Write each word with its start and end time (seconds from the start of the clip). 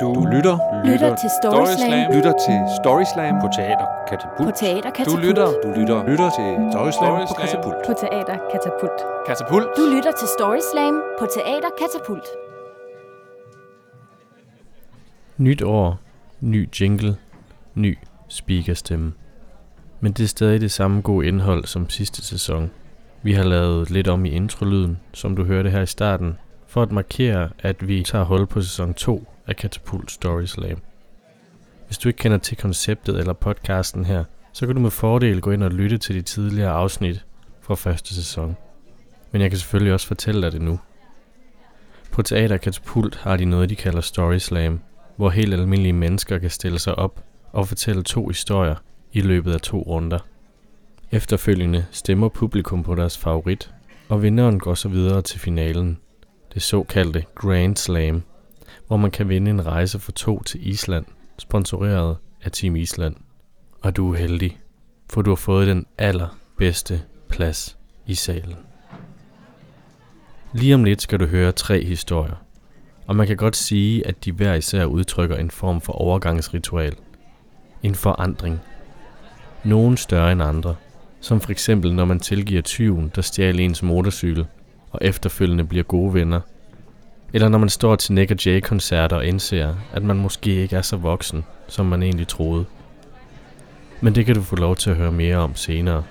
Du 0.00 0.26
lytter, 0.32 0.56
Lytter 0.84 1.16
til 1.16 1.30
Storyslam. 1.42 2.12
lytter 2.14 2.32
til 2.46 2.58
Storyslam 2.80 3.34
på 3.42 3.48
Teater 3.56 3.86
Katapult. 4.08 4.46
På 4.48 4.52
Teater 4.60 4.90
Du 4.90 4.94
Katapult. 4.96 5.24
lytter, 5.26 5.46
du 5.64 5.68
lytter, 5.80 5.98
lytter 6.10 6.30
til 6.38 6.48
Storyslam 6.72 7.12
på 7.20 7.26
Storyslam. 7.26 7.62
Katapult. 7.62 7.76
På 7.86 7.92
Teater 8.00 8.36
Katapult. 8.52 8.98
Katapult. 9.26 9.66
Du 9.76 9.82
lytter 9.94 10.12
til 10.20 10.28
Storyslam 10.38 10.94
på 11.18 11.26
Teater 11.34 11.70
Katapult. 11.80 12.26
Nyt 15.36 15.62
år, 15.62 15.98
ny 16.40 16.68
jingle, 16.80 17.16
ny 17.74 17.98
speakerstemme. 18.28 19.12
Men 20.00 20.12
det 20.12 20.24
er 20.24 20.28
stadig 20.28 20.60
det 20.60 20.70
samme 20.70 21.02
gode 21.02 21.26
indhold 21.26 21.64
som 21.64 21.90
sidste 21.90 22.24
sæson. 22.24 22.70
Vi 23.22 23.32
har 23.32 23.44
lavet 23.44 23.90
lidt 23.90 24.08
om 24.08 24.24
i 24.24 24.30
introlyden, 24.30 24.98
som 25.12 25.36
du 25.36 25.44
hørte 25.44 25.70
her 25.70 25.80
i 25.80 25.86
starten, 25.86 26.38
for 26.66 26.82
at 26.82 26.92
markere, 26.92 27.50
at 27.58 27.88
vi 27.88 28.02
tager 28.02 28.24
hul 28.24 28.46
på 28.46 28.60
sæson 28.62 28.94
2 28.94 29.28
af 29.46 29.56
Katapult 29.56 30.10
Story 30.10 30.44
Slam. 30.44 30.78
Hvis 31.86 31.98
du 31.98 32.08
ikke 32.08 32.18
kender 32.18 32.38
til 32.38 32.56
konceptet 32.56 33.18
eller 33.18 33.32
podcasten 33.32 34.04
her, 34.04 34.24
så 34.52 34.66
kan 34.66 34.74
du 34.74 34.80
med 34.80 34.90
fordel 34.90 35.40
gå 35.40 35.50
ind 35.50 35.62
og 35.62 35.70
lytte 35.70 35.98
til 35.98 36.14
de 36.14 36.22
tidligere 36.22 36.70
afsnit 36.70 37.24
fra 37.60 37.74
første 37.74 38.14
sæson. 38.14 38.56
Men 39.32 39.42
jeg 39.42 39.50
kan 39.50 39.58
selvfølgelig 39.58 39.92
også 39.92 40.06
fortælle 40.06 40.42
dig 40.42 40.52
det 40.52 40.62
nu. 40.62 40.80
På 42.12 42.22
Teater 42.22 42.56
Katapult 42.56 43.16
har 43.16 43.36
de 43.36 43.44
noget, 43.44 43.70
de 43.70 43.76
kalder 43.76 44.00
Story 44.00 44.38
Slam, 44.38 44.80
hvor 45.16 45.30
helt 45.30 45.54
almindelige 45.54 45.92
mennesker 45.92 46.38
kan 46.38 46.50
stille 46.50 46.78
sig 46.78 46.94
op 46.94 47.24
og 47.52 47.68
fortælle 47.68 48.02
to 48.02 48.28
historier 48.28 48.74
i 49.12 49.20
løbet 49.20 49.52
af 49.52 49.60
to 49.60 49.78
runder. 49.78 50.18
Efterfølgende 51.16 51.86
stemmer 51.90 52.28
publikum 52.28 52.82
på 52.82 52.94
deres 52.94 53.18
favorit, 53.18 53.74
og 54.08 54.22
vinderen 54.22 54.58
går 54.58 54.74
så 54.74 54.88
videre 54.88 55.22
til 55.22 55.40
finalen, 55.40 55.98
det 56.54 56.62
såkaldte 56.62 57.24
Grand 57.34 57.76
Slam, 57.76 58.22
hvor 58.86 58.96
man 58.96 59.10
kan 59.10 59.28
vinde 59.28 59.50
en 59.50 59.66
rejse 59.66 59.98
for 59.98 60.12
to 60.12 60.42
til 60.42 60.68
Island, 60.68 61.04
sponsoreret 61.38 62.16
af 62.42 62.52
Team 62.52 62.76
Island. 62.76 63.16
Og 63.82 63.96
du 63.96 64.12
er 64.12 64.18
heldig, 64.18 64.60
for 65.10 65.22
du 65.22 65.30
har 65.30 65.36
fået 65.36 65.66
den 65.66 65.86
allerbedste 65.98 67.02
plads 67.28 67.78
i 68.06 68.14
salen. 68.14 68.56
Lige 70.52 70.74
om 70.74 70.84
lidt 70.84 71.02
skal 71.02 71.20
du 71.20 71.26
høre 71.26 71.52
tre 71.52 71.84
historier, 71.84 72.36
og 73.06 73.16
man 73.16 73.26
kan 73.26 73.36
godt 73.36 73.56
sige, 73.56 74.06
at 74.06 74.24
de 74.24 74.32
hver 74.32 74.54
især 74.54 74.84
udtrykker 74.84 75.36
en 75.36 75.50
form 75.50 75.80
for 75.80 75.92
overgangsritual. 75.92 76.96
En 77.82 77.94
forandring. 77.94 78.60
Nogen 79.64 79.96
større 79.96 80.32
end 80.32 80.42
andre. 80.42 80.76
Som 81.26 81.40
for 81.40 81.50
eksempel 81.50 81.94
når 81.94 82.04
man 82.04 82.20
tilgiver 82.20 82.62
tyven, 82.62 83.12
der 83.14 83.22
stjal 83.22 83.60
ens 83.60 83.82
motorcykel, 83.82 84.46
og 84.90 84.98
efterfølgende 85.02 85.64
bliver 85.64 85.82
gode 85.84 86.14
venner. 86.14 86.40
Eller 87.32 87.48
når 87.48 87.58
man 87.58 87.68
står 87.68 87.96
til 87.96 88.14
Nick 88.14 88.30
og 88.30 88.46
Jay-koncerter 88.46 89.16
og 89.16 89.26
indser, 89.26 89.74
at 89.92 90.02
man 90.02 90.16
måske 90.16 90.54
ikke 90.54 90.76
er 90.76 90.82
så 90.82 90.96
voksen, 90.96 91.44
som 91.68 91.86
man 91.86 92.02
egentlig 92.02 92.28
troede. 92.28 92.64
Men 94.00 94.14
det 94.14 94.26
kan 94.26 94.34
du 94.34 94.42
få 94.42 94.56
lov 94.56 94.76
til 94.76 94.90
at 94.90 94.96
høre 94.96 95.12
mere 95.12 95.36
om 95.36 95.54
senere. 95.54 96.04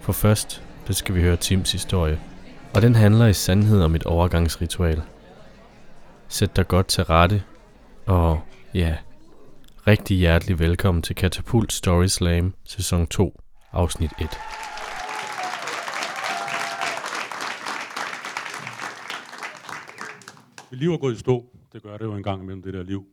For 0.00 0.12
først, 0.12 0.62
det 0.88 0.96
skal 0.96 1.14
vi 1.14 1.20
høre 1.20 1.36
Tims 1.36 1.72
historie. 1.72 2.20
Og 2.74 2.82
den 2.82 2.94
handler 2.94 3.26
i 3.26 3.32
sandhed 3.32 3.82
om 3.82 3.94
et 3.94 4.04
overgangsritual. 4.04 5.02
Sæt 6.28 6.56
dig 6.56 6.68
godt 6.68 6.86
til 6.86 7.04
rette, 7.04 7.42
og 8.06 8.40
ja, 8.74 8.96
rigtig 9.86 10.16
hjertelig 10.16 10.58
velkommen 10.58 11.02
til 11.02 11.16
Katapult 11.16 11.72
Story 11.72 12.06
Slam, 12.06 12.54
sæson 12.64 13.06
2, 13.06 13.40
afsnit 13.72 14.10
1. 14.20 14.28
Mit 20.70 20.80
liv 20.80 20.92
er 20.92 20.98
gået 20.98 21.14
i 21.14 21.18
stå. 21.18 21.56
Det 21.72 21.82
gør 21.82 21.96
det 21.96 22.04
jo 22.04 22.14
en 22.14 22.22
gang 22.22 22.42
imellem, 22.42 22.62
det 22.62 22.74
der 22.74 22.82
liv. 22.82 23.06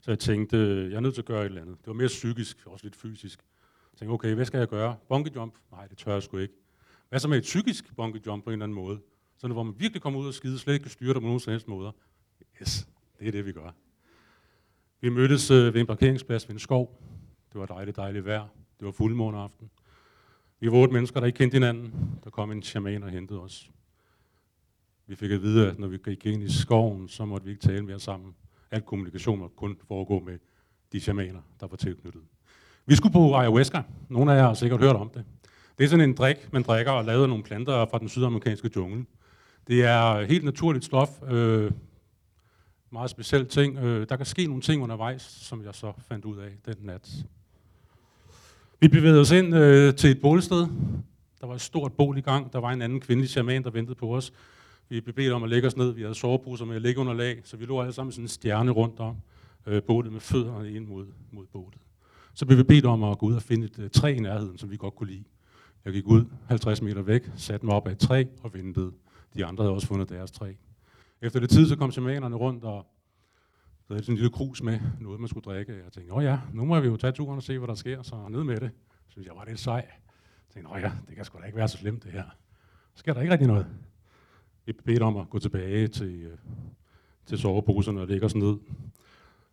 Så 0.00 0.10
jeg 0.10 0.18
tænkte, 0.18 0.56
jeg 0.90 0.96
er 0.96 1.00
nødt 1.00 1.14
til 1.14 1.22
at 1.22 1.26
gøre 1.26 1.40
et 1.40 1.46
eller 1.46 1.62
andet. 1.62 1.78
Det 1.78 1.86
var 1.86 1.92
mere 1.92 2.06
psykisk, 2.06 2.66
også 2.66 2.84
lidt 2.84 2.96
fysisk. 2.96 3.38
Jeg 3.92 3.98
tænkte, 3.98 4.12
okay, 4.12 4.34
hvad 4.34 4.44
skal 4.44 4.58
jeg 4.58 4.68
gøre? 4.68 4.96
Bungee 5.08 5.32
jump? 5.34 5.54
Nej, 5.72 5.86
det 5.86 5.98
tør 5.98 6.12
jeg 6.12 6.22
sgu 6.22 6.36
ikke. 6.36 6.54
Hvad 7.08 7.18
så 7.18 7.28
med 7.28 7.38
et 7.38 7.42
psykisk 7.42 7.96
bungee 7.96 8.22
jump 8.26 8.44
på 8.44 8.50
en 8.50 8.52
eller 8.52 8.64
anden 8.64 8.74
måde? 8.74 9.00
Sådan, 9.36 9.52
hvor 9.52 9.62
man 9.62 9.74
virkelig 9.78 10.02
kommer 10.02 10.20
ud 10.20 10.26
og 10.26 10.34
skide, 10.34 10.58
slet 10.58 10.74
ikke 10.74 10.82
kan 10.82 10.90
styre 10.90 11.14
det 11.14 11.22
på 11.22 11.26
nogen 11.26 11.40
som 11.40 11.50
helst 11.50 11.68
måder. 11.68 11.92
Yes, 12.62 12.88
det 13.18 13.28
er 13.28 13.32
det, 13.32 13.46
vi 13.46 13.52
gør. 13.52 13.70
Vi 15.00 15.08
mødtes 15.08 15.50
øh, 15.50 15.74
ved 15.74 15.80
en 15.80 15.86
parkeringsplads 15.86 16.48
ved 16.48 16.54
en 16.54 16.58
skov. 16.58 17.02
Det 17.52 17.60
var 17.60 17.66
dejligt, 17.66 17.96
dejligt 17.96 18.24
vejr. 18.24 18.48
Det 18.78 18.86
var 18.86 18.92
fuldmåne 18.92 19.38
aften. 19.38 19.70
Vi 20.60 20.70
var 20.70 20.76
otte 20.76 20.94
mennesker, 20.94 21.20
der 21.20 21.26
ikke 21.26 21.36
kendte 21.36 21.54
hinanden. 21.54 21.92
Der 22.24 22.30
kom 22.30 22.52
en 22.52 22.62
shaman 22.62 23.02
og 23.02 23.10
hentede 23.10 23.40
os. 23.40 23.70
Vi 25.06 25.14
fik 25.14 25.30
at 25.30 25.42
vide, 25.42 25.70
at 25.70 25.78
når 25.78 25.88
vi 25.88 25.98
gik 26.04 26.26
ind 26.26 26.42
i 26.42 26.52
skoven, 26.52 27.08
så 27.08 27.24
måtte 27.24 27.44
vi 27.44 27.50
ikke 27.50 27.62
tale 27.62 27.82
mere 27.82 28.00
sammen. 28.00 28.34
Al 28.70 28.82
kommunikation 28.82 29.38
måtte 29.38 29.56
kun 29.56 29.76
foregå 29.88 30.20
med 30.20 30.38
de 30.92 31.00
shamaner, 31.00 31.40
der 31.60 31.66
var 31.66 31.76
tilknyttet. 31.76 32.22
Vi 32.86 32.94
skulle 32.94 33.12
på 33.12 33.34
ayahuasca. 33.34 33.82
Nogle 34.08 34.32
af 34.32 34.36
jer 34.36 34.46
har 34.46 34.54
sikkert 34.54 34.80
hørt 34.80 34.96
om 34.96 35.10
det. 35.10 35.24
Det 35.78 35.84
er 35.84 35.88
sådan 35.88 36.08
en 36.08 36.16
drik, 36.16 36.52
man 36.52 36.62
drikker 36.62 36.92
og 36.92 37.04
lavet 37.04 37.22
af 37.22 37.28
nogle 37.28 37.44
planter 37.44 37.86
fra 37.90 37.98
den 37.98 38.08
sydamerikanske 38.08 38.70
jungle. 38.76 39.06
Det 39.66 39.84
er 39.84 40.24
helt 40.24 40.44
naturligt 40.44 40.84
stof. 40.84 41.22
Øh, 41.22 41.72
meget 42.90 43.10
speciel 43.10 43.46
ting. 43.46 43.78
Øh, 43.78 44.08
der 44.08 44.16
kan 44.16 44.26
ske 44.26 44.46
nogle 44.46 44.62
ting 44.62 44.82
undervejs, 44.82 45.22
som 45.22 45.64
jeg 45.64 45.74
så 45.74 45.92
fandt 45.98 46.24
ud 46.24 46.38
af 46.38 46.50
den 46.64 46.76
nat. 46.80 47.24
Vi 48.84 48.88
bevægede 48.88 49.20
os 49.20 49.30
ind 49.30 49.54
øh, 49.54 49.94
til 49.94 50.10
et 50.10 50.20
bålsted. 50.20 50.66
Der 51.40 51.46
var 51.46 51.54
et 51.54 51.60
stort 51.60 51.92
bål 51.92 52.18
i 52.18 52.20
gang. 52.20 52.52
Der 52.52 52.58
var 52.58 52.70
en 52.70 52.82
anden 52.82 53.00
kvindelig 53.00 53.30
shaman, 53.30 53.64
der 53.64 53.70
ventede 53.70 53.94
på 53.94 54.16
os. 54.16 54.32
Vi 54.88 55.00
blev 55.00 55.14
bedt 55.14 55.32
om 55.32 55.42
at 55.42 55.50
lægge 55.50 55.68
os 55.68 55.76
ned. 55.76 55.92
Vi 55.92 56.02
havde 56.02 56.14
soveposer 56.14 56.64
med 56.64 56.76
at 56.76 56.82
ligge 56.82 57.00
under 57.00 57.12
lag, 57.12 57.40
så 57.44 57.56
vi 57.56 57.64
lå 57.64 57.80
alle 57.80 57.92
sammen 57.92 58.12
sådan 58.12 58.24
en 58.24 58.28
stjerne 58.28 58.70
rundt 58.70 59.00
om 59.00 59.16
øh, 59.66 59.82
bålet 59.82 60.12
med 60.12 60.20
fødderne 60.20 60.72
ind 60.72 60.86
mod, 60.86 61.06
mod 61.32 61.46
bålet. 61.52 61.78
Så 62.34 62.46
blev 62.46 62.58
vi 62.58 62.62
bedt 62.62 62.86
om 62.86 63.04
at 63.04 63.18
gå 63.18 63.26
ud 63.26 63.34
og 63.34 63.42
finde 63.42 63.66
et 63.66 63.78
øh, 63.78 63.90
træ 63.90 64.14
i 64.14 64.18
nærheden, 64.18 64.58
som 64.58 64.70
vi 64.70 64.76
godt 64.76 64.94
kunne 64.94 65.10
lide. 65.10 65.24
Jeg 65.84 65.92
gik 65.92 66.06
ud 66.06 66.24
50 66.46 66.82
meter 66.82 67.02
væk, 67.02 67.30
satte 67.36 67.66
mig 67.66 67.74
op 67.74 67.88
af 67.88 67.92
et 67.92 67.98
træ 67.98 68.24
og 68.42 68.54
ventede. 68.54 68.92
De 69.36 69.44
andre 69.44 69.64
havde 69.64 69.74
også 69.74 69.86
fundet 69.86 70.08
deres 70.08 70.30
træ. 70.30 70.52
Efter 71.22 71.40
det 71.40 71.50
tid, 71.50 71.68
så 71.68 71.76
kom 71.76 71.92
shamanerne 71.92 72.36
rundt 72.36 72.64
og 72.64 72.86
så 73.84 73.88
havde 73.94 73.98
jeg 73.98 74.04
sådan 74.04 74.14
en 74.14 74.16
lille 74.16 74.30
krus 74.30 74.62
med, 74.62 74.80
noget 75.00 75.20
man 75.20 75.28
skulle 75.28 75.44
drikke. 75.44 75.72
Jeg 75.72 75.92
tænkte, 75.92 76.12
åh 76.12 76.24
ja, 76.24 76.38
nu 76.52 76.64
må 76.64 76.80
vi 76.80 76.88
jo 76.88 76.96
tage 76.96 77.12
turen 77.12 77.36
og 77.36 77.42
se, 77.42 77.58
hvad 77.58 77.68
der 77.68 77.74
sker, 77.74 78.02
så 78.02 78.28
ned 78.28 78.44
med 78.44 78.60
det. 78.60 78.70
Så 79.06 79.10
synes 79.10 79.26
jeg 79.26 79.36
var 79.36 79.44
lidt 79.44 79.58
sej. 79.58 79.74
Jeg 79.74 80.54
tænkte, 80.54 80.70
åh 80.72 80.80
ja, 80.80 80.92
det 81.08 81.16
kan 81.16 81.24
sgu 81.24 81.38
da 81.38 81.44
ikke 81.44 81.56
være 81.56 81.68
så 81.68 81.76
slemt 81.76 82.04
det 82.04 82.12
her. 82.12 82.24
Så 82.94 82.98
sker 82.98 83.12
der 83.12 83.20
ikke 83.20 83.32
rigtig 83.32 83.48
noget. 83.48 83.66
Vi 84.66 84.72
bedt 84.72 85.02
om 85.02 85.16
at 85.16 85.30
gå 85.30 85.38
tilbage 85.38 85.88
til, 85.88 86.22
øh, 86.22 86.38
til 87.26 87.38
soveposerne 87.38 88.00
og 88.00 88.06
lægge 88.06 88.26
os 88.26 88.34
ned. 88.34 88.56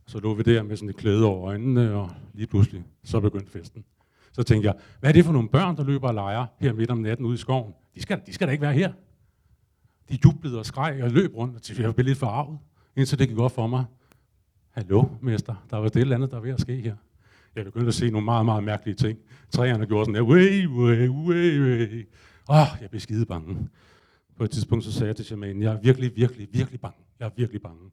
Så 0.05 0.19
lå 0.19 0.33
vi 0.33 0.43
der 0.43 0.63
med 0.63 0.75
sådan 0.75 0.89
et 0.89 0.95
klæde 0.95 1.25
over 1.25 1.47
øjnene, 1.47 1.93
og 1.93 2.09
lige 2.33 2.47
pludselig, 2.47 2.83
så 3.03 3.19
begyndte 3.19 3.51
festen. 3.51 3.85
Så 4.31 4.43
tænkte 4.43 4.67
jeg, 4.67 4.75
hvad 4.99 5.09
er 5.09 5.13
det 5.13 5.25
for 5.25 5.33
nogle 5.33 5.49
børn, 5.49 5.77
der 5.77 5.83
løber 5.83 6.07
og 6.07 6.13
leger 6.13 6.45
her 6.59 6.73
midt 6.73 6.91
om 6.91 6.97
natten 6.97 7.25
ude 7.25 7.33
i 7.33 7.37
skoven? 7.37 7.73
De 7.95 8.01
skal, 8.01 8.21
de 8.25 8.33
skal 8.33 8.47
da 8.47 8.51
ikke 8.51 8.61
være 8.61 8.73
her. 8.73 8.93
De 10.09 10.19
jublede 10.25 10.59
og 10.59 10.65
skreg 10.65 11.03
og 11.03 11.11
løb 11.11 11.35
rundt, 11.35 11.69
og 11.69 11.83
jeg 11.83 11.95
blev 11.95 12.05
lidt 12.05 12.17
forarvet, 12.17 12.59
indtil 12.95 13.19
det 13.19 13.27
gik 13.27 13.37
godt 13.37 13.51
for 13.51 13.67
mig. 13.67 13.85
Hallo, 14.71 15.03
mester, 15.21 15.55
der 15.69 15.77
var 15.77 15.87
det 15.87 15.95
et 15.95 16.01
eller 16.01 16.15
andet, 16.15 16.31
der 16.31 16.37
er 16.37 16.41
ved 16.41 16.51
at 16.51 16.61
ske 16.61 16.75
her. 16.75 16.95
Jeg 17.55 17.65
begyndte 17.65 17.87
at 17.87 17.93
se 17.93 18.09
nogle 18.09 18.25
meget, 18.25 18.45
meget 18.45 18.63
mærkelige 18.63 18.95
ting. 18.95 19.19
Træerne 19.49 19.85
gjorde 19.85 20.05
sådan 20.05 20.15
der, 20.15 20.21
way, 20.21 20.67
way, 20.67 21.07
way, 21.09 21.59
way. 21.59 22.07
Åh, 22.49 22.67
jeg 22.81 22.89
blev 22.89 22.99
skide 22.99 23.25
bange. 23.25 23.69
På 24.37 24.43
et 24.43 24.51
tidspunkt 24.51 24.85
så 24.85 24.91
sagde 24.91 25.07
jeg 25.07 25.15
til 25.15 25.25
shamanen, 25.25 25.61
jeg 25.61 25.73
er 25.73 25.79
virkelig, 25.81 26.15
virkelig, 26.15 26.47
virkelig 26.51 26.79
bange. 26.79 26.97
Jeg 27.19 27.25
er 27.25 27.29
virkelig 27.37 27.61
bange. 27.61 27.91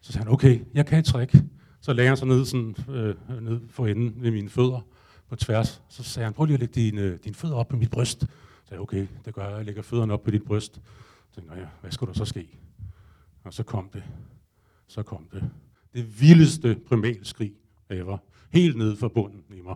Så 0.00 0.12
sagde 0.12 0.24
han, 0.24 0.32
okay, 0.32 0.60
jeg 0.74 0.86
kan 0.86 0.98
et 0.98 1.04
trick. 1.04 1.36
Så 1.80 1.92
lagde 1.92 2.08
han 2.08 2.16
sig 2.16 2.28
ned, 2.28 2.44
sådan, 2.44 2.76
øh, 2.88 3.14
ned 3.42 3.60
for 3.68 3.86
enden 3.86 4.22
ved 4.22 4.30
mine 4.30 4.48
fødder 4.48 4.80
på 5.28 5.36
tværs. 5.36 5.82
Så 5.88 6.02
sagde 6.02 6.24
han, 6.24 6.32
prøv 6.32 6.46
lige 6.46 6.54
at 6.54 6.60
lægge 6.60 6.74
dine, 6.74 7.00
øh, 7.00 7.18
dine 7.24 7.34
fødder 7.34 7.56
op 7.56 7.68
på 7.68 7.76
mit 7.76 7.90
bryst. 7.90 8.20
Så 8.20 8.26
sagde 8.68 8.74
jeg, 8.74 8.80
okay, 8.80 9.06
det 9.24 9.34
gør 9.34 9.48
jeg. 9.48 9.56
Jeg 9.56 9.64
lægger 9.64 9.82
fødderne 9.82 10.12
op 10.12 10.22
på 10.22 10.30
dit 10.30 10.44
bryst. 10.44 10.74
Så 10.74 11.34
tænkte 11.34 11.54
jeg, 11.54 11.68
hvad 11.80 11.90
skulle 11.90 12.12
der 12.12 12.18
så 12.18 12.24
ske? 12.24 12.58
Og 13.44 13.54
så 13.54 13.62
kom 13.62 13.90
det. 13.92 14.02
Så 14.86 15.02
kom 15.02 15.28
det. 15.32 15.50
Det 15.96 16.20
vildeste 16.20 16.76
primalskrig 16.88 17.52
ever. 17.90 18.18
Helt 18.50 18.76
nede 18.76 18.96
fra 18.96 19.08
bunden 19.08 19.44
i 19.50 19.60
mig. 19.60 19.74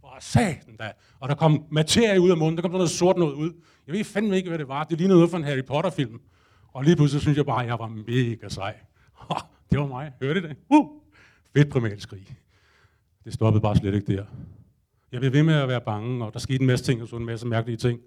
Hvor 0.00 0.16
satan 0.20 0.76
da. 0.76 0.92
Og 1.20 1.28
der 1.28 1.34
kom 1.34 1.64
materie 1.70 2.20
ud 2.20 2.30
af 2.30 2.36
munden. 2.36 2.56
Der 2.56 2.62
kom 2.62 2.68
sådan 2.68 2.78
noget 2.78 2.90
sort 2.90 3.16
noget 3.16 3.34
ud. 3.34 3.52
Jeg 3.86 3.94
ved 3.94 4.04
fandme 4.04 4.36
ikke, 4.36 4.48
hvad 4.48 4.58
det 4.58 4.68
var. 4.68 4.84
Det 4.84 4.98
lignede 4.98 5.18
noget 5.18 5.30
fra 5.30 5.38
en 5.38 5.44
Harry 5.44 5.64
Potter-film. 5.64 6.20
Og 6.72 6.84
lige 6.84 6.96
pludselig 6.96 7.22
synes 7.22 7.36
jeg 7.36 7.46
bare, 7.46 7.62
at 7.62 7.68
jeg 7.68 7.78
var 7.78 7.88
mega 7.88 8.48
sej. 8.48 8.74
det 9.70 9.78
var 9.78 9.86
mig. 9.86 10.12
Hørte 10.20 10.40
I 10.40 10.42
det? 10.42 10.56
Uh! 10.68 10.86
Fedt 11.56 11.70
primalskrig. 11.70 12.36
Det 13.24 13.32
stoppede 13.32 13.62
bare 13.62 13.76
slet 13.76 13.94
ikke 13.94 14.16
der. 14.16 14.24
Jeg 15.12 15.20
blev 15.20 15.32
ved 15.32 15.42
med 15.42 15.54
at 15.54 15.68
være 15.68 15.80
bange, 15.80 16.24
og 16.24 16.32
der 16.32 16.38
skete 16.38 16.60
en 16.60 16.66
masse 16.66 16.84
ting, 16.84 17.02
og 17.02 17.08
så 17.08 17.16
en 17.16 17.24
masse 17.24 17.46
mærkelige 17.46 17.76
ting. 17.76 18.00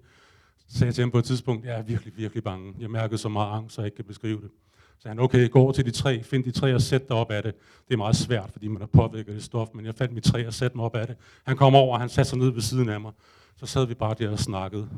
Så 0.68 0.78
sagde 0.78 0.86
jeg 0.86 0.94
til 0.94 1.02
ham 1.02 1.10
på 1.10 1.18
et 1.18 1.24
tidspunkt, 1.24 1.64
jeg 1.64 1.78
er 1.78 1.82
virkelig, 1.82 2.16
virkelig 2.16 2.44
bange. 2.44 2.74
Jeg 2.78 2.90
mærkede 2.90 3.18
så 3.18 3.28
meget 3.28 3.56
angst, 3.56 3.74
så 3.74 3.80
jeg 3.80 3.86
ikke 3.86 3.96
kan 3.96 4.04
beskrive 4.04 4.40
det. 4.40 4.50
Så 4.98 5.08
han, 5.08 5.18
okay, 5.18 5.50
gå 5.50 5.58
over 5.58 5.72
til 5.72 5.86
de 5.86 5.90
tre, 5.90 6.22
find 6.22 6.44
de 6.44 6.50
tre 6.50 6.74
og 6.74 6.80
sæt 6.80 7.08
dig 7.08 7.16
op 7.16 7.30
af 7.30 7.42
det. 7.42 7.54
Det 7.88 7.94
er 7.94 7.98
meget 7.98 8.16
svært, 8.16 8.50
fordi 8.52 8.68
man 8.68 8.80
har 8.80 8.86
påvirket 8.86 9.34
det 9.34 9.42
stof, 9.42 9.68
men 9.74 9.86
jeg 9.86 9.94
fandt 9.94 10.14
mit 10.14 10.24
tre 10.24 10.46
og 10.46 10.54
satte 10.54 10.76
mig 10.76 10.84
op 10.84 10.96
af 10.96 11.06
det. 11.06 11.16
Han 11.44 11.56
kom 11.56 11.74
over, 11.74 11.94
og 11.94 12.00
han 12.00 12.08
satte 12.08 12.28
sig 12.28 12.38
ned 12.38 12.50
ved 12.50 12.60
siden 12.60 12.88
af 12.88 13.00
mig. 13.00 13.12
Så 13.56 13.66
sad 13.66 13.86
vi 13.86 13.94
bare 13.94 14.14
der 14.18 14.30
og 14.30 14.38
snakkede. 14.38 14.88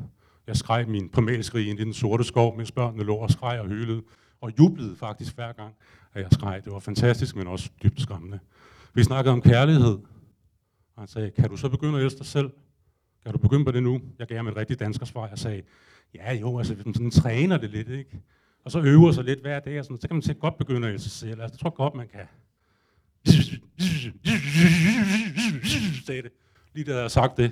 Jeg 0.47 0.57
skreg 0.57 0.87
min 0.87 1.09
primalskrig 1.09 1.69
ind 1.69 1.79
i 1.79 1.83
den 1.83 1.93
sorte 1.93 2.23
skov, 2.23 2.57
mens 2.57 2.71
børnene 2.71 3.03
lå 3.03 3.15
og 3.15 3.29
skreg 3.29 3.59
og 3.59 3.67
hylede, 3.67 4.01
og 4.41 4.51
jublede 4.59 4.95
faktisk 4.95 5.35
hver 5.35 5.51
gang, 5.51 5.73
at 6.13 6.21
jeg 6.21 6.29
skreg. 6.31 6.61
Det 6.65 6.73
var 6.73 6.79
fantastisk, 6.79 7.35
men 7.35 7.47
også 7.47 7.69
dybt 7.83 8.01
skræmmende. 8.01 8.39
Vi 8.93 9.03
snakkede 9.03 9.33
om 9.33 9.41
kærlighed, 9.41 9.97
og 10.95 11.01
han 11.01 11.07
sagde, 11.07 11.31
kan 11.31 11.49
du 11.49 11.57
så 11.57 11.69
begynde 11.69 11.97
at 11.97 12.03
elske 12.05 12.17
dig 12.17 12.25
selv? 12.25 12.49
Kan 13.23 13.31
du 13.31 13.37
begynde 13.37 13.65
på 13.65 13.71
det 13.71 13.83
nu? 13.83 14.01
Jeg 14.19 14.27
gav 14.27 14.37
ham 14.37 14.47
et 14.47 14.55
rigtigt 14.55 14.79
danskersvar. 14.79 15.27
Jeg 15.27 15.37
sagde, 15.37 15.61
ja 16.15 16.33
jo, 16.33 16.57
altså 16.57 16.73
hvis 16.73 16.85
man 16.85 16.93
sådan 16.93 17.11
træner 17.11 17.57
det 17.57 17.69
lidt, 17.69 17.89
ikke? 17.89 18.21
Og 18.69 18.73
så 18.73 18.79
øver 18.79 19.11
sig 19.11 19.23
lidt 19.23 19.41
hver 19.41 19.59
dag, 19.59 19.79
og 19.79 19.85
sådan, 19.85 20.01
så 20.01 20.07
kan 20.07 20.21
man 20.27 20.35
godt 20.39 20.57
begynde 20.57 20.87
at 20.87 20.93
elske 20.93 21.09
sig 21.09 21.11
selv. 21.11 21.41
Altså, 21.41 21.55
jeg 21.55 21.59
tror 21.59 21.69
godt, 21.69 21.95
man 21.95 22.07
kan. 22.07 22.19
Sagde 26.05 26.21
det. 26.21 26.31
Lige 26.73 26.85
da 26.85 26.91
jeg 26.91 26.99
havde 26.99 27.09
sagt 27.09 27.37
det, 27.37 27.51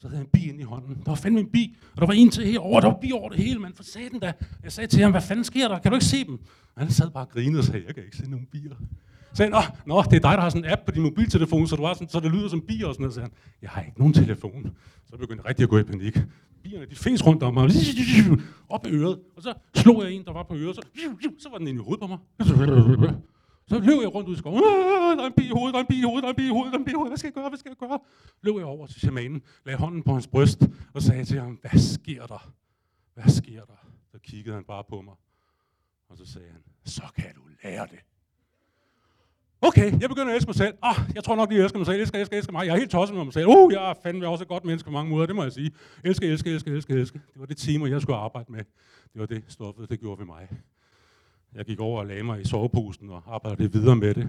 så 0.00 0.08
havde 0.08 0.18
jeg 0.18 0.24
en 0.24 0.30
bi 0.32 0.48
ind 0.48 0.60
i 0.60 0.62
hånden. 0.62 0.96
Der 0.96 1.10
var 1.10 1.14
fandme 1.14 1.40
en 1.40 1.50
bi, 1.50 1.76
og 1.94 2.00
der 2.00 2.06
var 2.06 2.14
en 2.14 2.30
til 2.30 2.46
herovre, 2.46 2.80
der 2.80 2.86
var 2.86 2.98
bi 3.00 3.12
over 3.12 3.28
det 3.28 3.38
hele, 3.38 3.60
mand. 3.60 3.74
For 3.74 3.82
satan 3.82 4.20
da. 4.20 4.32
Jeg 4.62 4.72
sagde 4.72 4.88
til 4.88 5.02
ham, 5.02 5.10
hvad 5.10 5.22
fanden 5.22 5.44
sker 5.44 5.68
der? 5.68 5.78
Kan 5.78 5.90
du 5.90 5.96
ikke 5.96 6.06
se 6.06 6.24
dem? 6.24 6.34
Og 6.74 6.82
han 6.82 6.90
sad 6.90 7.10
bare 7.10 7.24
og 7.24 7.30
grinede 7.30 7.58
og 7.58 7.64
sagde, 7.64 7.84
jeg 7.86 7.94
kan 7.94 8.04
ikke 8.04 8.16
se 8.16 8.30
nogen 8.30 8.46
bier. 8.52 8.74
Sagde 9.32 9.52
han, 9.52 9.62
nå, 9.86 9.94
nå, 9.94 10.02
det 10.02 10.16
er 10.16 10.20
dig, 10.20 10.34
der 10.36 10.40
har 10.40 10.50
sådan 10.50 10.64
en 10.64 10.70
app 10.70 10.82
på 10.86 10.90
din 10.90 11.02
mobiltelefon, 11.02 11.66
så, 11.66 11.76
du 11.76 11.84
har 11.84 11.94
sådan, 11.94 12.08
så 12.08 12.20
det 12.20 12.30
lyder 12.32 12.48
som 12.48 12.60
bier 12.60 12.86
og 12.86 12.94
sådan 12.94 13.02
noget. 13.02 13.14
Så 13.14 13.20
han, 13.20 13.30
jeg 13.62 13.70
har 13.70 13.82
ikke 13.82 13.98
nogen 13.98 14.14
telefon. 14.14 14.76
Så 15.06 15.16
begyndte 15.16 15.42
jeg 15.42 15.48
rigtig 15.48 15.62
at 15.62 15.68
gå 15.68 15.78
i 15.78 15.82
panik. 15.82 16.18
Bierne, 16.62 16.86
de 16.86 16.96
fes 16.96 17.26
rundt 17.26 17.42
om 17.42 17.54
mig, 17.54 17.70
op 18.68 18.86
i 18.86 18.90
øret. 18.90 19.18
Og 19.36 19.42
så 19.42 19.54
slog 19.74 20.04
jeg 20.04 20.12
en, 20.12 20.24
der 20.24 20.32
var 20.32 20.42
på 20.42 20.54
øret, 20.54 20.76
så, 20.76 20.82
så 21.38 21.48
var 21.50 21.58
den 21.58 21.68
inde 21.68 21.80
i 21.80 21.84
hovedet 21.84 22.00
på 22.00 22.06
mig. 22.06 22.18
Så 23.68 23.78
løb 23.78 24.00
jeg 24.00 24.14
rundt 24.14 24.28
ud 24.28 24.34
i 24.34 24.38
skoven. 24.38 24.62
Der 25.18 25.22
er 25.22 25.26
en 25.26 25.32
bi 25.36 25.44
i 25.44 25.50
hovedet, 25.50 25.74
der 25.74 25.78
er 25.78 25.84
en 25.84 25.88
bi 25.88 25.98
i 25.98 26.02
hovedet, 26.02 26.22
der 26.22 26.28
er 26.28 26.32
en 26.32 26.36
bi 26.36 26.46
i 26.46 26.50
hovedet, 26.50 26.72
der 26.72 26.78
er 26.78 26.80
en 26.80 26.84
bi 26.84 26.90
i 26.90 26.94
hovedet. 26.94 27.10
Hvad 27.10 27.18
skal 27.18 27.28
jeg 27.28 27.34
gøre, 27.34 27.48
hvad 27.48 27.58
skal 27.58 27.70
jeg 27.70 27.88
gøre? 27.88 27.98
Løb 28.42 28.56
jeg 28.56 28.64
over 28.64 28.86
til 28.86 29.00
shamanen, 29.00 29.42
lagde 29.66 29.78
hånden 29.78 30.02
på 30.02 30.12
hans 30.12 30.26
bryst 30.26 30.62
og 30.94 31.02
sagde 31.02 31.24
til 31.24 31.40
ham, 31.40 31.58
hvad 31.62 31.80
sker 31.80 32.26
der? 32.26 32.52
Hvad 33.14 33.28
sker 33.28 33.64
der? 33.64 33.80
Så 34.12 34.18
kiggede 34.22 34.54
han 34.54 34.64
bare 34.64 34.84
på 34.88 35.00
mig. 35.00 35.14
Og 36.08 36.16
så 36.18 36.26
sagde 36.26 36.48
han, 36.52 36.62
så 36.84 37.02
kan 37.16 37.34
du 37.34 37.40
lære 37.62 37.86
det. 37.90 37.98
Okay, 39.62 40.00
jeg 40.00 40.08
begynder 40.08 40.28
at 40.28 40.34
elske 40.34 40.48
mig 40.48 40.54
selv. 40.54 40.74
Ah, 40.82 40.96
jeg 41.14 41.24
tror 41.24 41.36
nok, 41.36 41.52
jeg 41.52 41.58
elsker 41.58 41.78
mig 41.78 41.86
selv. 41.86 42.00
Elsker, 42.00 42.18
elsker, 42.18 42.36
elsker 42.36 42.52
mig. 42.52 42.66
Jeg 42.66 42.72
er 42.72 42.78
helt 42.78 42.90
tosset 42.90 43.16
med 43.16 43.24
mig 43.24 43.32
selv. 43.32 43.46
Uh, 43.46 43.72
jeg 43.72 43.90
er 43.90 43.94
fandme 44.02 44.28
også 44.28 44.44
et 44.44 44.48
godt 44.48 44.64
menneske 44.64 44.86
på 44.86 44.92
mange 44.92 45.10
måder, 45.10 45.26
det 45.26 45.36
må 45.36 45.42
jeg 45.42 45.52
sige. 45.52 45.70
Elsker, 46.04 46.28
elsker, 46.32 46.54
elsker, 46.54 46.72
elsker, 46.74 46.94
elsker. 46.94 47.18
Det 47.32 47.40
var 47.40 47.46
det 47.46 47.56
timer, 47.56 47.86
jeg 47.86 48.02
skulle 48.02 48.16
arbejde 48.16 48.52
med. 48.52 48.64
Det 49.12 49.20
var 49.20 49.26
det 49.26 49.44
stoffet, 49.48 49.90
det 49.90 50.00
gjorde 50.00 50.18
ved 50.18 50.26
mig. 50.26 50.48
Jeg 51.54 51.64
gik 51.64 51.80
over 51.80 52.00
og 52.00 52.06
lagde 52.06 52.22
mig 52.22 52.40
i 52.40 52.44
soveposen 52.44 53.10
og 53.10 53.22
arbejdede 53.26 53.72
videre 53.72 53.96
med 53.96 54.14
det. 54.14 54.28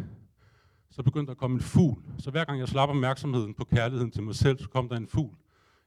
Så 0.91 1.03
begyndte 1.03 1.25
der 1.25 1.31
at 1.31 1.37
komme 1.37 1.55
en 1.55 1.61
fugl. 1.61 2.01
Så 2.19 2.31
hver 2.31 2.43
gang 2.43 2.59
jeg 2.59 2.67
slap 2.67 2.89
opmærksomheden 2.89 3.53
på 3.53 3.63
kærligheden 3.63 4.11
til 4.11 4.23
mig 4.23 4.35
selv, 4.35 4.59
så 4.59 4.69
kom 4.69 4.89
der 4.89 4.97
en 4.97 5.07
fugl. 5.07 5.35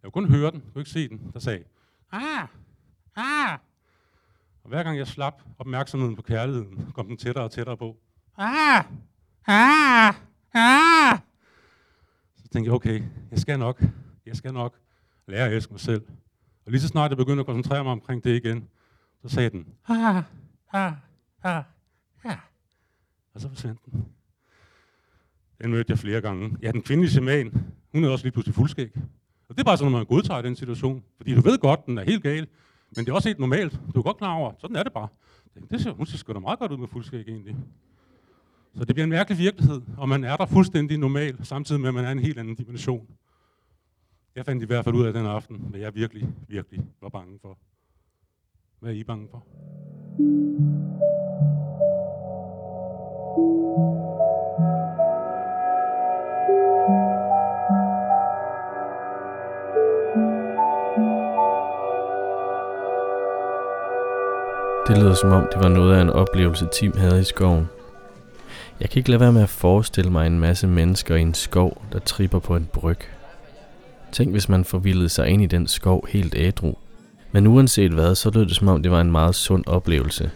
Jeg 0.02 0.12
kunne 0.12 0.26
kun 0.26 0.34
høre 0.34 0.50
den, 0.50 0.62
jeg 0.64 0.72
kunne 0.72 0.80
ikke 0.80 0.90
se 0.90 1.08
den, 1.08 1.30
der 1.34 1.40
sagde, 1.40 1.64
ah, 2.12 2.48
ah. 3.16 3.58
Og 4.62 4.68
hver 4.68 4.82
gang 4.82 4.98
jeg 4.98 5.06
slap 5.06 5.42
opmærksomheden 5.58 6.16
på 6.16 6.22
kærligheden, 6.22 6.92
kom 6.94 7.06
den 7.06 7.16
tættere 7.16 7.44
og 7.44 7.50
tættere 7.50 7.76
på. 7.76 7.96
Ah, 8.38 8.84
ah, 9.46 10.14
ah. 10.54 11.18
Så 12.36 12.48
tænkte 12.52 12.68
jeg, 12.68 12.74
okay, 12.74 13.02
jeg 13.30 13.38
skal 13.38 13.58
nok, 13.58 13.82
jeg 14.26 14.36
skal 14.36 14.52
nok 14.52 14.78
lære 15.28 15.46
at 15.46 15.52
elske 15.54 15.72
mig 15.72 15.80
selv. 15.80 16.02
Og 16.66 16.72
lige 16.72 16.80
så 16.80 16.88
snart 16.88 17.10
jeg 17.10 17.16
begyndte 17.16 17.40
at 17.40 17.46
koncentrere 17.46 17.84
mig 17.84 17.92
omkring 17.92 18.24
det 18.24 18.44
igen, 18.44 18.68
så 19.22 19.28
sagde 19.28 19.50
den, 19.50 19.66
ah, 19.88 20.16
ah, 20.72 20.92
ah, 21.44 21.62
ah. 22.24 22.36
Og 23.34 23.40
så 23.40 23.48
forsvandt 23.48 23.84
den. 23.84 24.04
Den 25.62 25.70
mødte 25.70 25.90
jeg 25.90 25.98
flere 25.98 26.20
gange. 26.20 26.56
Ja, 26.62 26.72
den 26.72 26.82
kvindelige 26.82 27.10
shaman, 27.10 27.74
hun 27.92 28.04
er 28.04 28.08
også 28.08 28.24
lige 28.24 28.32
pludselig 28.32 28.54
fuldskæg. 28.54 28.92
Og 29.48 29.54
det 29.56 29.60
er 29.60 29.64
bare 29.64 29.76
sådan, 29.76 29.92
når 29.92 29.98
man 29.98 30.06
godtager 30.06 30.42
den 30.42 30.56
situation. 30.56 31.04
Fordi 31.16 31.34
du 31.34 31.40
ved 31.40 31.58
godt, 31.58 31.86
den 31.86 31.98
er 31.98 32.04
helt 32.04 32.22
gal. 32.22 32.46
Men 32.96 33.04
det 33.04 33.10
er 33.10 33.14
også 33.14 33.28
helt 33.28 33.38
normalt. 33.38 33.80
Du 33.94 33.98
er 33.98 34.02
godt 34.02 34.16
klar 34.16 34.34
over, 34.34 34.52
sådan 34.58 34.76
er 34.76 34.82
det 34.82 34.92
bare. 34.92 35.08
Det 35.70 35.80
ser, 35.80 35.92
hun 35.92 36.06
ser 36.06 36.18
sgu 36.18 36.32
da 36.32 36.38
meget 36.38 36.58
godt 36.58 36.72
ud 36.72 36.76
med 36.76 36.88
fuldskæg 36.88 37.28
egentlig. 37.28 37.56
Så 38.78 38.84
det 38.84 38.94
bliver 38.94 39.04
en 39.04 39.10
mærkelig 39.10 39.38
virkelighed, 39.38 39.80
og 39.96 40.08
man 40.08 40.24
er 40.24 40.36
der 40.36 40.46
fuldstændig 40.46 40.98
normal, 40.98 41.36
samtidig 41.42 41.80
med, 41.80 41.88
at 41.88 41.94
man 41.94 42.04
er 42.04 42.10
en 42.10 42.18
helt 42.18 42.38
anden 42.38 42.54
dimension. 42.54 43.06
Jeg 44.36 44.44
fandt 44.44 44.62
i 44.62 44.66
hvert 44.66 44.84
fald 44.84 44.94
ud 44.94 45.06
af 45.06 45.12
den 45.12 45.26
aften, 45.26 45.56
hvad 45.56 45.80
jeg 45.80 45.94
virkelig, 45.94 46.28
virkelig 46.48 46.84
var 47.02 47.08
bange 47.08 47.38
for. 47.42 47.58
Hvad 48.80 48.90
er 48.90 48.94
I 48.94 49.04
bange 49.04 49.28
for? 49.30 49.46
Det 64.86 64.98
lyder 64.98 65.14
som 65.14 65.32
om, 65.32 65.42
det 65.52 65.62
var 65.62 65.68
noget 65.68 65.96
af 65.96 66.02
en 66.02 66.10
oplevelse, 66.10 66.68
Tim 66.80 66.92
havde 66.96 67.20
i 67.20 67.24
skoven. 67.24 67.66
Jeg 68.82 68.90
kan 68.90 69.00
ikke 69.00 69.10
lade 69.10 69.20
være 69.20 69.32
med 69.32 69.42
at 69.42 69.48
forestille 69.48 70.10
mig 70.10 70.26
en 70.26 70.40
masse 70.40 70.66
mennesker 70.66 71.16
i 71.16 71.20
en 71.20 71.34
skov, 71.34 71.82
der 71.92 71.98
tripper 71.98 72.38
på 72.38 72.56
en 72.56 72.68
bryg. 72.72 72.98
Tænk, 74.12 74.30
hvis 74.30 74.48
man 74.48 74.64
forvildede 74.64 75.08
sig 75.08 75.28
ind 75.28 75.42
i 75.42 75.46
den 75.46 75.66
skov 75.66 76.06
helt 76.08 76.34
ædru. 76.36 76.74
Men 77.32 77.46
uanset 77.46 77.92
hvad, 77.92 78.14
så 78.14 78.30
lød 78.30 78.46
det 78.46 78.56
som 78.56 78.68
om, 78.68 78.82
det 78.82 78.90
var 78.90 79.00
en 79.00 79.12
meget 79.12 79.34
sund 79.34 79.64
oplevelse. 79.66 80.30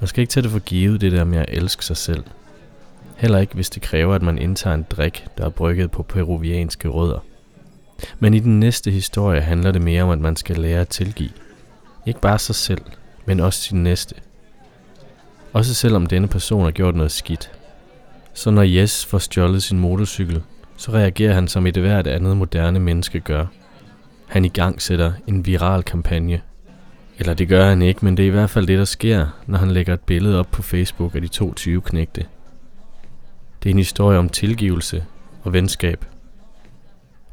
Man 0.00 0.08
skal 0.08 0.20
ikke 0.20 0.30
tage 0.30 0.42
det 0.42 0.50
for 0.50 0.58
givet, 0.58 1.00
det 1.00 1.12
der 1.12 1.24
med 1.24 1.38
at 1.38 1.48
elske 1.48 1.84
sig 1.84 1.96
selv. 1.96 2.24
Heller 3.16 3.38
ikke, 3.38 3.54
hvis 3.54 3.70
det 3.70 3.82
kræver, 3.82 4.14
at 4.14 4.22
man 4.22 4.38
indtager 4.38 4.74
en 4.74 4.86
drik, 4.90 5.26
der 5.38 5.44
er 5.44 5.50
brygget 5.50 5.90
på 5.90 6.02
peruvianske 6.02 6.88
rødder. 6.88 7.24
Men 8.18 8.34
i 8.34 8.38
den 8.38 8.60
næste 8.60 8.90
historie 8.90 9.40
handler 9.40 9.72
det 9.72 9.82
mere 9.82 10.02
om, 10.02 10.10
at 10.10 10.20
man 10.20 10.36
skal 10.36 10.56
lære 10.56 10.80
at 10.80 10.88
tilgive. 10.88 11.30
Ikke 12.06 12.20
bare 12.20 12.38
sig 12.38 12.54
selv, 12.54 12.82
men 13.24 13.40
også 13.40 13.60
sin 13.60 13.82
næste. 13.82 14.14
Også 15.54 15.74
selvom 15.74 16.06
denne 16.06 16.28
person 16.28 16.64
har 16.64 16.70
gjort 16.70 16.94
noget 16.94 17.12
skidt. 17.12 17.50
Så 18.32 18.50
når 18.50 18.62
Jes 18.62 19.06
får 19.06 19.18
stjålet 19.18 19.62
sin 19.62 19.78
motorcykel, 19.78 20.42
så 20.76 20.92
reagerer 20.92 21.34
han 21.34 21.48
som 21.48 21.66
et 21.66 21.76
hvert 21.76 22.06
andet 22.06 22.36
moderne 22.36 22.80
menneske 22.80 23.20
gør. 23.20 23.46
Han 24.26 24.44
i 24.44 24.48
gang 24.48 24.82
sætter 24.82 25.12
en 25.26 25.46
viral 25.46 25.82
kampagne. 25.82 26.40
Eller 27.18 27.34
det 27.34 27.48
gør 27.48 27.68
han 27.68 27.82
ikke, 27.82 28.04
men 28.04 28.16
det 28.16 28.22
er 28.22 28.26
i 28.26 28.30
hvert 28.30 28.50
fald 28.50 28.66
det, 28.66 28.78
der 28.78 28.84
sker, 28.84 29.26
når 29.46 29.58
han 29.58 29.70
lægger 29.70 29.94
et 29.94 30.00
billede 30.00 30.38
op 30.38 30.50
på 30.50 30.62
Facebook 30.62 31.14
af 31.14 31.20
de 31.20 31.28
to 31.28 31.54
20 31.54 31.80
knægte. 31.80 32.26
Det 33.62 33.68
er 33.68 33.74
en 33.74 33.78
historie 33.78 34.18
om 34.18 34.28
tilgivelse 34.28 35.04
og 35.42 35.52
venskab. 35.52 36.04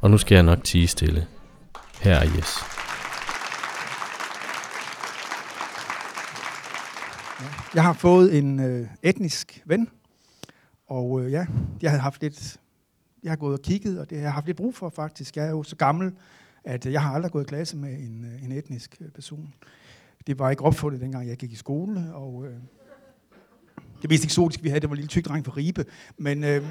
Og 0.02 0.12
nu 0.12 0.18
skal 0.18 0.36
jeg 0.36 0.44
nok 0.44 0.64
tige 0.64 0.88
stille. 0.88 1.26
Her 2.02 2.16
er 2.16 2.30
Jes. 2.38 2.81
Jeg 7.76 7.84
har 7.84 7.94
fået 7.94 8.38
en 8.38 8.60
øh, 8.60 8.88
etnisk 9.04 9.64
ven, 9.66 9.90
og 10.88 11.22
øh, 11.22 11.32
ja, 11.32 11.46
jeg 11.82 11.92
har 11.92 11.98
haft 11.98 12.22
lidt, 12.22 12.58
jeg 13.24 13.32
har 13.32 13.36
gået 13.36 13.54
og 13.54 13.62
kigget, 13.62 14.00
og 14.00 14.10
det 14.10 14.18
har 14.18 14.24
jeg 14.24 14.34
haft 14.34 14.46
lidt 14.46 14.58
brug 14.58 14.76
for 14.76 14.90
faktisk. 14.90 15.38
Jeg 15.38 15.46
er 15.46 15.50
jo 15.50 15.64
så 15.64 15.76
gammel, 15.76 16.12
at 16.64 16.86
øh, 16.86 16.94
jeg 16.94 17.02
har 17.02 17.14
aldrig 17.14 17.32
gået 17.32 17.44
i 17.44 17.48
klasse 17.48 17.78
med 17.78 17.94
en, 17.94 18.26
øh, 18.26 18.44
en 18.44 18.52
etnisk 18.52 18.98
øh, 19.02 19.10
person. 19.10 19.54
Det 20.28 20.40
var 20.40 20.50
ikke 20.50 20.64
opfundet, 20.64 21.02
dengang 21.02 21.28
jeg 21.28 21.38
gik 21.38 21.52
i 21.52 21.56
skole, 21.56 22.14
og 22.14 22.46
øh, 22.46 22.58
det 24.02 24.10
mest 24.10 24.24
eksotiske, 24.24 24.64
vi 24.64 24.70
havde, 24.70 24.82
det 24.82 24.90
var 24.90 24.96
en 24.96 24.98
lille 24.98 25.10
tyk 25.10 25.26
dreng 25.26 25.46
fra 25.46 25.54
Ribe. 25.58 25.86
Men 26.18 26.44
øh, 26.44 26.66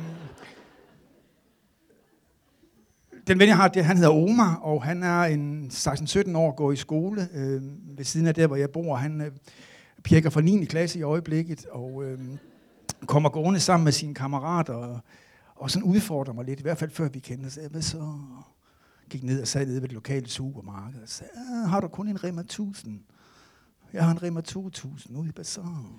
den 3.26 3.38
ven, 3.38 3.48
jeg 3.48 3.56
har, 3.56 3.68
det, 3.68 3.84
han 3.84 3.96
hedder 3.96 4.12
Omar, 4.12 4.54
og 4.54 4.84
han 4.84 5.02
er 5.02 5.22
en 5.22 5.70
16-17 5.72 6.36
år, 6.36 6.54
går 6.54 6.72
i 6.72 6.76
skole 6.76 7.28
øh, 7.34 7.62
ved 7.98 8.04
siden 8.04 8.26
af 8.26 8.34
der, 8.34 8.46
hvor 8.46 8.56
jeg 8.56 8.70
bor. 8.70 8.96
Han 8.96 9.20
øh, 9.20 9.32
pirker 10.04 10.30
fra 10.30 10.40
9. 10.40 10.64
klasse 10.64 10.98
i 10.98 11.02
øjeblikket, 11.02 11.66
og 11.66 12.04
øh, 12.04 12.18
kommer 13.06 13.28
gående 13.28 13.60
sammen 13.60 13.84
med 13.84 13.92
sine 13.92 14.14
kammerater, 14.14 14.74
og, 14.74 15.00
og 15.54 15.70
sådan 15.70 15.88
udfordrer 15.88 16.32
mig 16.32 16.44
lidt, 16.44 16.60
i 16.60 16.62
hvert 16.62 16.78
fald 16.78 16.90
før 16.90 17.08
vi 17.08 17.18
kendte. 17.18 17.50
Så 17.50 17.68
hvad 17.70 17.82
så 17.82 18.18
gik 19.10 19.22
ned 19.22 19.40
og 19.40 19.48
sad 19.48 19.66
nede 19.66 19.82
ved 19.82 19.88
det 19.88 19.94
lokale 19.94 20.28
supermarked, 20.28 21.02
og 21.02 21.08
sagde, 21.08 21.30
ah, 21.36 21.68
har 21.68 21.80
du 21.80 21.88
kun 21.88 22.08
en 22.08 22.24
Rema 22.24 22.40
1000? 22.40 23.00
Jeg 23.92 24.04
har 24.04 24.10
en 24.10 24.22
Rema 24.22 24.40
2000 24.40 25.16
ude 25.16 25.28
i 25.28 25.32
Bazaar. 25.32 25.92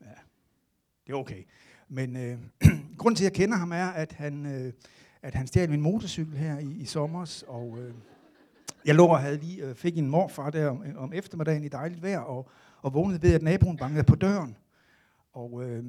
Ja, 0.00 0.06
det 1.06 1.12
er 1.12 1.16
okay. 1.16 1.44
Men 1.88 2.16
øh, 2.16 2.38
grunden 2.98 3.16
til, 3.16 3.24
at 3.24 3.30
jeg 3.30 3.32
kender 3.32 3.56
ham, 3.56 3.72
er, 3.72 3.86
at 3.86 4.12
han, 4.12 4.46
øh, 4.46 4.72
at 5.22 5.34
han 5.34 5.46
stjal 5.46 5.70
min 5.70 5.80
motorcykel 5.80 6.36
her 6.36 6.58
i, 6.58 6.72
i 6.72 6.84
sommer, 6.84 7.42
og 7.48 7.78
øh, 7.78 7.94
jeg 8.84 8.94
lå 8.94 9.06
og 9.06 9.20
havde 9.20 9.36
lige, 9.36 9.64
øh, 9.64 9.74
fik 9.74 9.98
en 9.98 10.10
morfar 10.10 10.50
der 10.50 10.68
om, 10.68 10.82
øh, 10.86 11.02
om 11.02 11.12
eftermiddagen 11.12 11.64
i 11.64 11.68
dejligt 11.68 12.02
vejr, 12.02 12.18
og, 12.18 12.48
og 12.82 12.94
vågnede 12.94 13.22
ved, 13.22 13.34
at 13.34 13.42
naboen 13.42 13.76
bankede 13.76 14.04
på 14.04 14.14
døren. 14.14 14.56
Og 15.32 15.64
øh, 15.64 15.84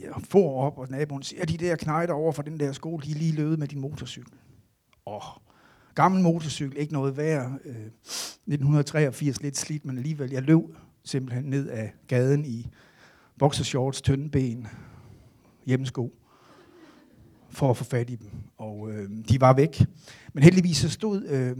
jeg 0.00 0.12
får 0.24 0.60
op, 0.60 0.78
og 0.78 0.88
naboen 0.90 1.22
siger, 1.22 1.44
de 1.44 1.58
der 1.58 1.76
knejder 1.76 2.14
over 2.14 2.32
for 2.32 2.42
den 2.42 2.60
der 2.60 2.72
skole, 2.72 3.02
de 3.06 3.10
er 3.10 3.14
lige 3.14 3.32
løbet 3.32 3.58
med 3.58 3.68
din 3.68 3.80
motorcykel. 3.80 4.32
Åh, 5.06 5.22
gammel 5.94 6.22
motorcykel, 6.22 6.78
ikke 6.78 6.92
noget 6.92 7.16
værd. 7.16 7.60
Øh, 7.64 7.76
1983, 7.76 9.42
lidt 9.42 9.56
slidt, 9.56 9.84
men 9.84 9.96
alligevel, 9.96 10.30
jeg 10.30 10.42
løb 10.42 10.76
simpelthen 11.04 11.44
ned 11.44 11.68
af 11.68 11.94
gaden 12.08 12.44
i 12.44 12.70
boxershorts, 13.38 14.02
tynde 14.02 14.30
ben, 14.30 14.66
hjemmesko, 15.66 16.12
for 17.50 17.70
at 17.70 17.76
få 17.76 17.84
fat 17.84 18.10
i 18.10 18.14
dem. 18.14 18.30
Og 18.56 18.90
øh, 18.92 19.10
de 19.28 19.40
var 19.40 19.52
væk. 19.52 19.86
Men 20.32 20.42
heldigvis 20.42 20.76
så 20.76 20.90
stod 20.90 21.26
øh, 21.26 21.56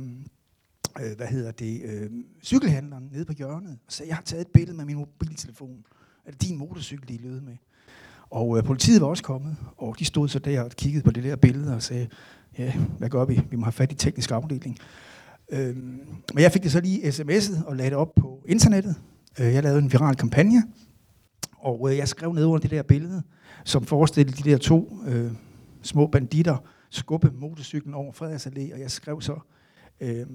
øh, 1.00 1.16
hvad 1.16 1.26
hedder 1.26 1.50
det, 1.50 1.82
øh, 1.84 2.10
cykelhandleren 2.42 3.08
nede 3.12 3.24
på 3.24 3.32
hjørnet, 3.32 3.78
og 3.86 3.92
sagde, 3.92 4.08
jeg 4.08 4.16
har 4.16 4.22
taget 4.22 4.40
et 4.40 4.52
billede 4.52 4.76
med 4.76 4.84
min 4.84 4.96
mobiltelefon. 4.96 5.84
Er 6.26 6.30
det 6.30 6.42
din 6.42 6.58
motorcykel, 6.58 7.08
de 7.08 7.14
er 7.14 7.40
med? 7.40 7.56
Og 8.30 8.58
øh, 8.58 8.64
politiet 8.64 9.00
var 9.00 9.06
også 9.06 9.22
kommet, 9.22 9.56
og 9.76 9.98
de 9.98 10.04
stod 10.04 10.28
så 10.28 10.38
der 10.38 10.62
og 10.62 10.70
kiggede 10.70 11.04
på 11.04 11.10
det 11.10 11.24
der 11.24 11.36
billede 11.36 11.74
og 11.74 11.82
sagde, 11.82 12.08
ja, 12.58 12.74
hvad 12.98 13.08
gør 13.08 13.24
vi? 13.24 13.40
Vi 13.50 13.56
må 13.56 13.64
have 13.64 13.72
fat 13.72 13.92
i 13.92 13.94
teknisk 13.94 14.30
afdeling. 14.30 14.78
Øh, 15.50 15.76
men 15.76 16.42
jeg 16.42 16.52
fik 16.52 16.62
det 16.62 16.72
så 16.72 16.80
lige 16.80 17.08
sms'et 17.08 17.66
og 17.66 17.76
lagde 17.76 17.90
det 17.90 17.98
op 17.98 18.14
på 18.14 18.44
internettet. 18.48 18.96
Øh, 19.40 19.54
jeg 19.54 19.62
lavede 19.62 19.78
en 19.78 19.92
viral 19.92 20.16
kampagne, 20.16 20.62
og 21.58 21.90
øh, 21.90 21.96
jeg 21.96 22.08
skrev 22.08 22.32
ned 22.32 22.44
under 22.44 22.58
det 22.58 22.70
der 22.70 22.82
billede, 22.82 23.22
som 23.64 23.84
forestillede 23.84 24.42
de 24.42 24.50
der 24.50 24.58
to 24.58 24.98
øh, 25.06 25.32
små 25.82 26.06
banditter 26.06 26.56
skubbe 26.94 27.30
motorcyklen 27.34 27.94
over 27.94 28.12
Frederiks 28.12 28.46
Allé, 28.46 28.74
og 28.74 28.80
jeg 28.80 28.90
skrev 28.90 29.20
så, 29.20 29.38
øh, 30.00 30.26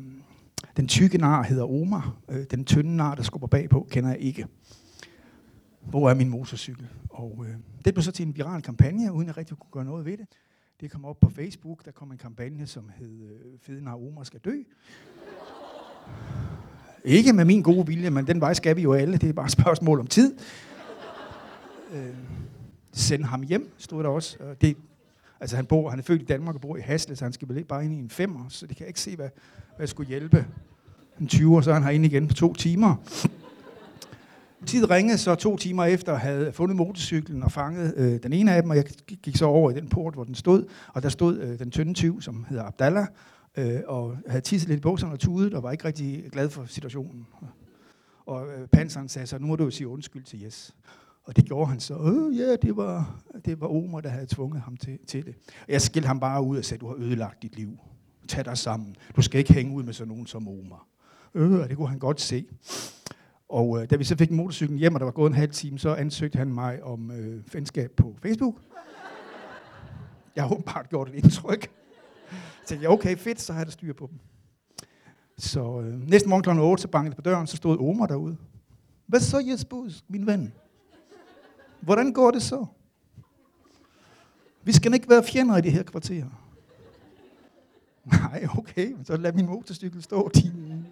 den 0.78 0.88
tykke 0.88 1.18
nar 1.18 1.44
hedder 1.44 1.64
Omar, 1.64 2.18
øh, 2.30 2.46
den 2.52 2.66
tynde 2.66 2.98
nar, 2.98 3.16
der 3.16 3.24
skubber 3.24 3.48
bagpå, 3.48 3.88
kender 3.92 4.10
jeg 4.10 4.20
ikke. 4.20 4.48
Hvor 5.82 6.10
er 6.10 6.14
min 6.14 6.30
motorcykel? 6.30 6.88
Og 7.10 7.46
øh, 7.48 7.56
det 7.86 7.94
blev 7.94 8.04
så 8.04 8.12
til 8.12 8.28
en 8.28 8.36
viral 8.36 8.62
kampagne, 8.62 9.14
uden 9.14 9.28
jeg 9.28 9.38
rigtig 9.38 9.58
kunne 9.58 9.72
gøre 9.72 9.86
noget 9.86 10.06
ved 10.06 10.18
det. 10.18 10.28
Det 10.82 10.92
kom 10.92 11.06
op 11.06 11.20
på 11.20 11.30
Facebook, 11.30 11.86
der 11.86 11.92
kom 11.92 12.12
en 12.12 12.18
kampagne, 12.18 12.68
som 12.68 12.92
hed 12.96 13.22
øh, 13.22 13.60
Fede 13.62 13.84
nar 13.84 13.96
Omar 13.96 14.24
skal 14.24 14.40
dø. 14.40 14.56
Ikke 17.04 17.34
med 17.34 17.46
min 17.46 17.62
gode 17.62 17.88
vilje, 17.88 18.10
men 18.10 18.28
den 18.28 18.42
vej 18.42 18.54
skal 18.54 18.76
vi 18.76 18.82
jo 18.82 18.94
alle. 18.94 19.18
Det 19.18 19.30
er 19.30 19.34
bare 19.34 19.46
et 19.46 19.52
spørgsmål 19.52 20.00
om 20.00 20.08
tid. 20.08 20.38
Øh, 21.94 22.16
send 22.92 23.24
ham 23.24 23.42
hjem, 23.42 23.72
stod 23.78 24.04
der 24.04 24.10
også. 24.10 24.38
Det, 24.62 24.78
altså 25.40 25.56
han, 25.56 25.66
bor, 25.66 25.90
han 25.90 26.00
er 26.00 26.04
født 26.04 26.22
i 26.22 26.26
Danmark 26.26 26.56
og 26.56 26.62
bor 26.62 26.78
i 26.78 26.82
Hasle, 26.82 27.16
så 27.16 27.26
han 27.26 27.34
skal 27.34 27.50
vel 27.50 27.58
ikke 27.58 27.70
bare 27.70 27.86
ind 27.86 27.94
i 27.94 27.98
en 27.98 28.10
femmer, 28.10 28.46
så 28.50 28.68
det 28.68 28.78
kan 28.78 28.84
jeg 28.84 28.90
ikke 28.90 29.02
se, 29.02 29.16
hvad, 29.16 29.30
hvad 29.80 29.84
jeg 29.84 29.90
skulle 29.90 30.08
hjælpe. 30.08 30.46
En 31.20 31.28
20 31.28 31.64
så 31.64 31.70
er 31.70 31.74
han 31.74 31.84
herinde 31.84 32.06
igen 32.06 32.28
på 32.28 32.34
to 32.34 32.54
timer. 32.54 32.96
Tid 34.66 34.90
ringede 34.90 35.18
så 35.18 35.36
to 35.36 35.58
timer 35.58 35.86
efter, 35.86 36.16
havde 36.16 36.52
fundet 36.54 36.78
motorcyklen 36.78 37.44
og 37.44 37.52
fanget 37.52 37.94
øh, 37.98 38.24
den 38.24 38.34
ene 38.34 38.54
af 38.54 38.62
dem, 38.62 38.70
og 38.72 38.76
jeg 38.78 38.86
gik 39.24 39.36
så 39.36 39.46
over 39.46 39.72
i 39.72 39.74
den 39.74 39.90
port, 39.90 40.14
hvor 40.14 40.24
den 40.24 40.36
stod, 40.36 40.66
og 40.94 41.04
der 41.04 41.10
stod 41.10 41.40
øh, 41.40 41.60
den 41.60 41.72
tynde 41.72 41.94
tyv, 41.94 42.22
som 42.22 42.46
hedder 42.50 42.64
Abdallah, 42.64 43.08
øh, 43.58 43.80
og 43.88 44.18
havde 44.28 44.42
tisset 44.42 44.70
lidt 44.70 44.78
i 44.78 44.82
bukserne 44.82 45.14
og 45.14 45.20
tudet, 45.20 45.54
og 45.54 45.64
var 45.64 45.72
ikke 45.72 45.86
rigtig 45.86 46.24
glad 46.32 46.50
for 46.50 46.66
situationen. 46.66 47.28
Og 48.26 48.48
øh, 48.48 48.68
panseren 48.68 49.10
sagde 49.10 49.28
så, 49.28 49.38
nu 49.40 49.48
må 49.48 49.56
du 49.56 49.64
jo 49.64 49.72
sige 49.72 49.88
undskyld 49.88 50.24
til 50.24 50.40
Jes. 50.42 50.76
Og 51.24 51.36
det 51.36 51.46
gjorde 51.46 51.70
han 51.70 51.80
så. 51.80 51.94
Øh, 51.94 52.38
ja, 52.38 52.56
det 52.56 52.78
var, 52.78 53.22
det 53.46 53.62
var 53.62 53.68
Omar, 53.68 54.02
der 54.02 54.10
havde 54.10 54.28
tvunget 54.30 54.62
ham 54.62 54.78
til, 54.78 55.00
til 55.08 55.26
det. 55.26 55.36
Og 55.68 55.74
jeg 55.74 55.82
skældte 55.82 56.08
ham 56.08 56.20
bare 56.20 56.44
ud 56.44 56.58
og 56.58 56.66
sagde, 56.66 56.82
du 56.82 56.88
har 56.88 56.96
ødelagt 56.96 57.42
dit 57.42 57.56
liv. 57.56 57.80
Tag 58.30 58.46
dig 58.46 58.58
sammen. 58.58 58.96
Du 59.16 59.22
skal 59.22 59.40
ikke 59.40 59.54
hænge 59.54 59.76
ud 59.76 59.84
med 59.84 59.94
sådan 59.94 60.08
nogen 60.08 60.28
som 60.28 60.48
Omar. 60.48 60.88
Øh, 61.36 61.70
det 61.70 61.78
kunne 61.78 61.88
han 61.88 62.00
godt 62.00 62.22
se. 62.22 62.46
Og 63.50 63.82
øh, 63.82 63.90
da 63.90 63.96
vi 63.96 64.04
så 64.04 64.16
fik 64.18 64.32
motorcyklen 64.32 64.78
hjem, 64.80 64.94
og 64.94 65.00
der 65.00 65.06
var 65.06 65.12
gået 65.12 65.30
en 65.30 65.36
halv 65.36 65.52
time, 65.52 65.80
så 65.80 65.96
ansøgte 65.96 66.38
han 66.38 66.54
mig 66.54 66.84
om 66.84 67.12
øh, 67.12 67.54
venskab 67.54 67.92
på 67.92 68.16
Facebook. 68.22 68.56
Jeg 70.36 70.44
har 70.44 70.52
åbenbart 70.52 70.90
gjort 70.90 71.10
et 71.10 71.16
indtryk. 71.16 71.72
Så 72.32 72.68
tænkte 72.68 72.84
jeg, 72.84 72.92
okay, 72.92 73.18
fedt, 73.18 73.42
så 73.42 73.54
har 73.54 73.60
jeg 73.60 73.68
da 73.68 73.72
styr 73.72 73.94
på 73.94 74.08
dem. 74.12 74.20
Så 75.38 75.80
øh, 75.80 76.10
næste 76.10 76.30
morgen 76.30 76.44
kl. 76.44 76.50
8, 76.50 76.82
så 76.82 76.88
bankede 76.88 77.16
på 77.16 77.22
døren, 77.22 77.48
så 77.48 77.58
stod 77.58 77.78
Omar 77.90 78.06
derude. 78.06 78.38
Hvad 79.08 79.20
så, 79.20 79.40
Jesper, 79.40 80.02
min 80.08 80.26
ven? 80.26 80.54
Hvordan 81.80 82.14
går 82.14 82.32
det 82.32 82.42
så? 82.42 82.66
Vi 84.64 84.72
skal 84.72 84.94
ikke 84.94 85.10
være 85.10 85.24
fjender 85.24 85.58
i 85.58 85.62
det 85.62 85.72
her 85.72 85.84
kvarter. 85.84 86.26
Nej, 88.12 88.48
okay, 88.58 88.96
så 89.04 89.18
lad 89.18 89.34
min 89.34 89.46
motorcykel 89.46 90.04
stå. 90.04 90.30
Din... 90.36 90.86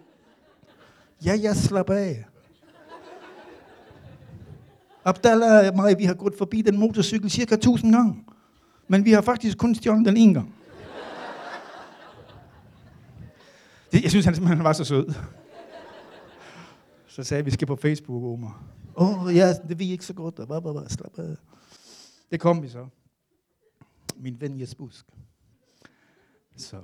Ja, 1.24 1.38
jeg 1.42 1.56
slapper 1.56 1.94
af. 1.94 2.24
Abdallah 5.04 5.68
og 5.68 5.76
mig, 5.76 5.98
vi 5.98 6.04
har 6.04 6.14
gået 6.14 6.34
forbi 6.38 6.62
den 6.62 6.78
motorcykel 6.78 7.30
cirka 7.30 7.54
1000 7.54 7.92
gange. 7.92 8.24
Men 8.88 9.04
vi 9.04 9.12
har 9.12 9.20
faktisk 9.20 9.58
kun 9.58 9.74
stjålet 9.74 10.06
den 10.06 10.16
en 10.16 10.34
gang. 10.34 10.54
Det, 13.92 14.02
jeg 14.02 14.10
synes, 14.10 14.24
han 14.24 14.34
simpelthen 14.34 14.64
var 14.64 14.72
så 14.72 14.84
sød. 14.84 15.14
Så 17.06 17.24
sagde 17.24 17.44
vi, 17.44 17.50
skal 17.50 17.66
på 17.66 17.76
Facebook, 17.76 18.24
Omar. 18.24 18.62
Åh, 18.96 19.24
oh, 19.24 19.34
ja, 19.34 19.52
det 19.68 19.78
vi 19.78 19.90
ikke 19.90 20.04
så 20.04 20.12
godt. 20.12 20.34
Bare, 20.34 20.62
bare, 20.62 20.74
bare, 20.74 20.88
slap 20.88 21.18
af. 21.18 21.36
Det 22.30 22.40
kom 22.40 22.62
vi 22.62 22.68
så. 22.68 22.86
Min 24.16 24.40
ven 24.40 24.60
Jes 24.60 24.74
Busk. 24.74 25.06
Så 26.58 26.76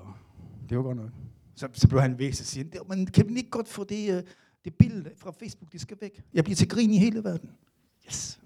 det 0.68 0.76
var 0.76 0.82
godt 0.82 0.96
nok. 0.96 1.10
Så, 1.54 1.68
så 1.72 1.88
blev 1.88 2.00
han 2.00 2.18
væk, 2.18 2.30
og 2.30 2.36
siger, 2.36 2.84
men 2.88 3.06
kan 3.06 3.28
vi 3.28 3.34
ikke 3.36 3.50
godt 3.50 3.68
få 3.68 3.84
det, 3.84 4.16
øh, 4.16 4.22
det 4.64 4.74
billede 4.74 5.10
fra 5.16 5.32
Facebook, 5.38 5.72
det 5.72 5.80
skal 5.80 5.96
væk. 6.00 6.22
Jeg 6.34 6.44
bliver 6.44 6.56
til 6.56 6.68
grin 6.68 6.90
i 6.90 6.98
hele 6.98 7.24
verden. 7.24 7.50
Yes. 8.06 8.40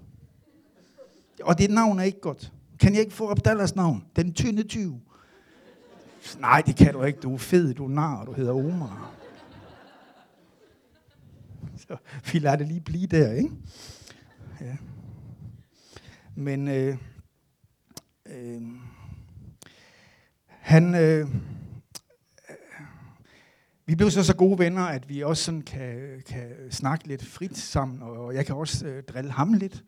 Og 1.43 1.59
det 1.59 1.71
navn 1.71 1.99
er 1.99 2.03
ikke 2.03 2.21
godt. 2.21 2.53
Kan 2.81 2.93
jeg 2.93 3.01
ikke 3.01 3.13
få 3.13 3.31
Abdallahs 3.31 3.77
navn? 3.77 4.05
Den 4.17 4.33
tynde 4.33 4.63
tyv. 4.63 5.01
Nej, 6.39 6.63
det 6.67 6.77
kan 6.77 6.93
du 6.93 7.03
ikke. 7.03 7.21
Du 7.21 7.35
er 7.35 7.39
fed, 7.39 7.75
du 7.75 7.85
er 7.85 7.89
nar, 7.89 8.25
du 8.25 8.33
hedder 8.33 8.53
Omar. 8.53 9.15
Så 11.77 11.97
vi 12.33 12.39
lader 12.39 12.57
det 12.57 12.69
lige 12.69 12.81
blive 12.81 13.07
der, 13.07 13.33
ikke? 13.33 13.51
Ja. 14.61 14.77
Men 16.35 16.69
øh, 16.69 16.97
øh, 18.27 18.63
han, 20.69 20.95
øh, 20.95 21.29
vi 23.87 23.95
blev 23.95 24.11
så 24.11 24.25
så 24.25 24.37
gode 24.37 24.59
venner, 24.59 24.83
at 24.83 25.09
vi 25.09 25.23
også 25.23 25.45
sådan 25.45 25.63
kan, 25.63 26.23
kan 26.27 26.51
snakke 26.71 27.09
lidt 27.09 27.25
frit 27.25 27.59
sammen, 27.59 28.03
og 28.03 28.35
jeg 28.35 28.47
kan 28.47 28.55
også 28.55 28.87
øh, 28.87 29.03
drille 29.03 29.31
ham 29.31 29.53
lidt 29.53 29.85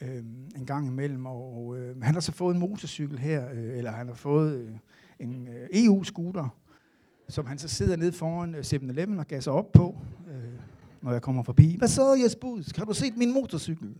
øh, 0.00 0.16
en 0.56 0.66
gang 0.66 0.86
imellem. 0.86 1.26
Og 1.26 1.76
øh, 1.78 2.02
han 2.02 2.14
har 2.14 2.20
så 2.20 2.32
fået 2.32 2.54
en 2.54 2.60
motorcykel 2.60 3.18
her, 3.18 3.48
øh, 3.52 3.78
eller 3.78 3.90
han 3.90 4.06
har 4.06 4.14
fået 4.14 4.56
øh, 4.56 4.70
en 5.18 5.48
øh, 5.48 5.68
EU-scooter, 5.72 6.48
som 7.28 7.46
han 7.46 7.58
så 7.58 7.68
sidder 7.68 7.96
nede 7.96 8.12
foran 8.12 8.54
øh, 8.54 8.60
7-Eleven 8.60 9.18
og 9.18 9.26
gasser 9.26 9.52
op 9.52 9.72
på. 9.72 9.96
Øh, 10.28 10.52
når 11.02 11.12
jeg 11.12 11.22
kommer 11.22 11.42
forbi. 11.42 11.76
Hvad 11.78 11.88
så, 11.88 12.14
Jesper 12.24 12.48
Busk? 12.48 12.76
Har 12.76 12.84
du 12.84 12.94
set 12.94 13.16
min 13.16 13.32
motorcykel? 13.32 13.94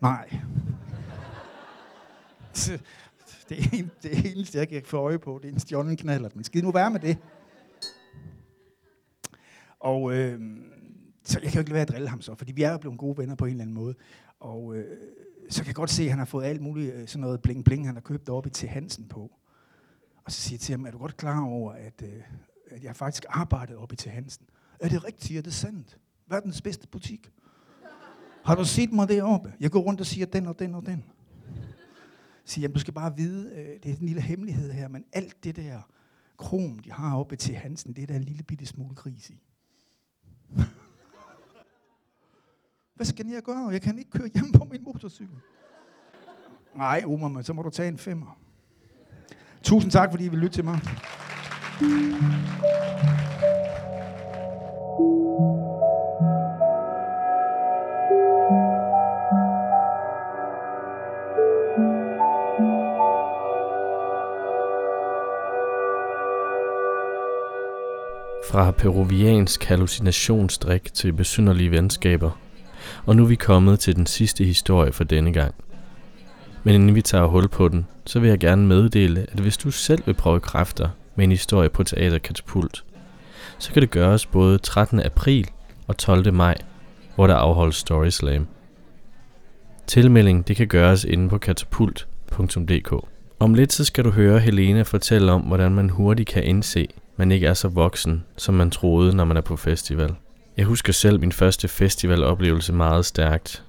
Nej. 0.00 0.38
det, 3.48 3.58
en, 3.72 3.90
det 4.02 4.32
eneste, 4.32 4.58
jeg 4.58 4.68
kan 4.68 4.82
få 4.84 4.96
øje 4.96 5.18
på, 5.18 5.38
det 5.42 5.48
er 5.48 5.52
en 5.52 5.60
stjålen 5.60 5.96
knaller. 5.96 6.28
Men 6.34 6.44
skid 6.44 6.62
nu 6.62 6.70
være 6.70 6.90
med 6.90 7.00
det. 7.00 7.18
Og 9.80 10.14
øh, 10.14 10.40
så 11.22 11.40
jeg 11.42 11.50
kan 11.50 11.54
jo 11.54 11.60
ikke 11.60 11.70
lade 11.70 11.74
være 11.74 11.82
at 11.82 11.88
drille 11.88 12.08
ham 12.08 12.20
så, 12.20 12.34
fordi 12.34 12.52
vi 12.52 12.62
er 12.62 12.72
jo 12.72 12.78
blevet 12.78 12.98
gode 12.98 13.18
venner 13.18 13.34
på 13.34 13.44
en 13.44 13.50
eller 13.50 13.62
anden 13.62 13.74
måde. 13.74 13.94
Og 14.40 14.76
øh, 14.76 14.98
så 15.48 15.60
kan 15.60 15.66
jeg 15.66 15.74
godt 15.74 15.90
se, 15.90 16.02
at 16.02 16.10
han 16.10 16.18
har 16.18 16.24
fået 16.24 16.44
alt 16.44 16.60
muligt 16.60 16.94
øh, 16.94 17.08
sådan 17.08 17.20
noget 17.20 17.40
bling-bling, 17.48 17.86
han 17.86 17.94
har 17.94 18.00
købt 18.00 18.28
op 18.28 18.46
i 18.46 18.50
til 18.50 18.68
Hansen 18.68 19.08
på. 19.08 19.30
Og 20.24 20.32
så 20.32 20.40
siger 20.40 20.54
jeg 20.54 20.60
til 20.60 20.72
ham, 20.72 20.86
er 20.86 20.90
du 20.90 20.98
godt 20.98 21.16
klar 21.16 21.44
over, 21.44 21.72
at, 21.72 22.02
øh, 22.02 22.22
at 22.70 22.84
jeg 22.84 22.96
faktisk 22.96 23.24
arbejdede 23.28 23.78
op 23.78 23.92
i 23.92 23.96
til 23.96 24.10
Hansen? 24.10 24.46
Er 24.80 24.88
det 24.88 25.04
rigtigt? 25.04 25.38
Er 25.38 25.42
det 25.42 25.54
sandt? 25.54 25.98
Verdens 26.26 26.62
bedste 26.62 26.88
butik. 26.88 27.30
Har 28.44 28.54
du 28.54 28.64
set 28.64 28.92
mig 28.92 29.08
deroppe? 29.08 29.52
Jeg 29.60 29.70
går 29.70 29.80
rundt 29.80 30.00
og 30.00 30.06
siger 30.06 30.26
den 30.26 30.46
og 30.46 30.58
den 30.58 30.74
og 30.74 30.86
den 30.86 31.04
sige, 32.46 32.62
jamen, 32.62 32.74
du 32.74 32.80
skal 32.80 32.94
bare 32.94 33.16
vide, 33.16 33.50
øh, 33.50 33.82
det 33.82 33.90
er 33.90 33.96
en 33.96 34.06
lille 34.06 34.20
hemmelighed 34.20 34.72
her, 34.72 34.88
men 34.88 35.04
alt 35.12 35.44
det 35.44 35.56
der 35.56 35.80
krom, 36.36 36.78
de 36.78 36.92
har 36.92 37.16
oppe 37.16 37.36
til 37.36 37.54
Hansen, 37.54 37.92
det 37.92 38.02
er 38.02 38.06
der 38.06 38.16
en 38.16 38.24
lille 38.24 38.42
bitte 38.42 38.66
smule 38.66 38.94
gris 38.94 39.30
i. 39.30 39.42
Hvad 42.94 43.06
skal 43.06 43.26
jeg 43.26 43.42
gøre? 43.42 43.68
Jeg 43.68 43.82
kan 43.82 43.98
ikke 43.98 44.10
køre 44.10 44.28
hjem 44.34 44.52
på 44.52 44.64
min 44.64 44.84
motorcykel. 44.84 45.36
Nej, 46.76 47.02
Omar, 47.06 47.28
men 47.28 47.44
så 47.44 47.52
må 47.52 47.62
du 47.62 47.70
tage 47.70 47.88
en 47.88 47.98
femmer. 47.98 48.38
Tusind 49.62 49.92
tak, 49.92 50.10
fordi 50.10 50.24
I 50.24 50.28
vil 50.28 50.38
lytte 50.38 50.56
til 50.56 50.64
mig. 50.64 50.80
Fra 68.56 68.70
peruviansk 68.70 69.64
hallucinationsdrik 69.64 70.94
til 70.94 71.12
besynderlige 71.12 71.70
venskaber. 71.70 72.30
Og 73.06 73.16
nu 73.16 73.22
er 73.22 73.26
vi 73.26 73.34
kommet 73.34 73.80
til 73.80 73.96
den 73.96 74.06
sidste 74.06 74.44
historie 74.44 74.92
for 74.92 75.04
denne 75.04 75.32
gang. 75.32 75.54
Men 76.64 76.74
inden 76.74 76.94
vi 76.94 77.02
tager 77.02 77.26
hul 77.26 77.48
på 77.48 77.68
den, 77.68 77.86
så 78.06 78.20
vil 78.20 78.28
jeg 78.28 78.38
gerne 78.38 78.66
meddele, 78.66 79.26
at 79.32 79.40
hvis 79.40 79.56
du 79.56 79.70
selv 79.70 80.02
vil 80.06 80.14
prøve 80.14 80.40
kræfter 80.40 80.88
med 81.16 81.24
en 81.24 81.30
historie 81.30 81.68
på 81.68 81.82
Teater 81.82 82.18
Katapult, 82.18 82.84
så 83.58 83.72
kan 83.72 83.82
det 83.82 83.90
gøres 83.90 84.26
både 84.26 84.58
13. 84.58 85.00
april 85.00 85.48
og 85.86 85.96
12. 85.96 86.32
maj, 86.32 86.56
hvor 87.14 87.26
der 87.26 87.34
afholdes 87.34 87.76
Story 87.76 88.10
Slam. 88.10 88.46
Tilmelding 89.86 90.48
det 90.48 90.56
kan 90.56 90.66
gøres 90.68 91.04
inde 91.04 91.28
på 91.28 91.38
katapult.dk. 91.38 92.94
Om 93.38 93.54
lidt 93.54 93.72
så 93.72 93.84
skal 93.84 94.04
du 94.04 94.10
høre 94.10 94.40
Helena 94.40 94.82
fortælle 94.82 95.32
om, 95.32 95.40
hvordan 95.40 95.74
man 95.74 95.90
hurtigt 95.90 96.28
kan 96.28 96.44
indse, 96.44 96.88
man 97.16 97.32
ikke 97.32 97.46
er 97.46 97.54
så 97.54 97.68
voksen, 97.68 98.24
som 98.36 98.54
man 98.54 98.70
troede, 98.70 99.16
når 99.16 99.24
man 99.24 99.36
er 99.36 99.40
på 99.40 99.56
festival. 99.56 100.14
Jeg 100.56 100.64
husker 100.64 100.92
selv 100.92 101.20
min 101.20 101.32
første 101.32 101.68
festivaloplevelse 101.68 102.72
meget 102.72 103.06
stærkt. 103.06 103.64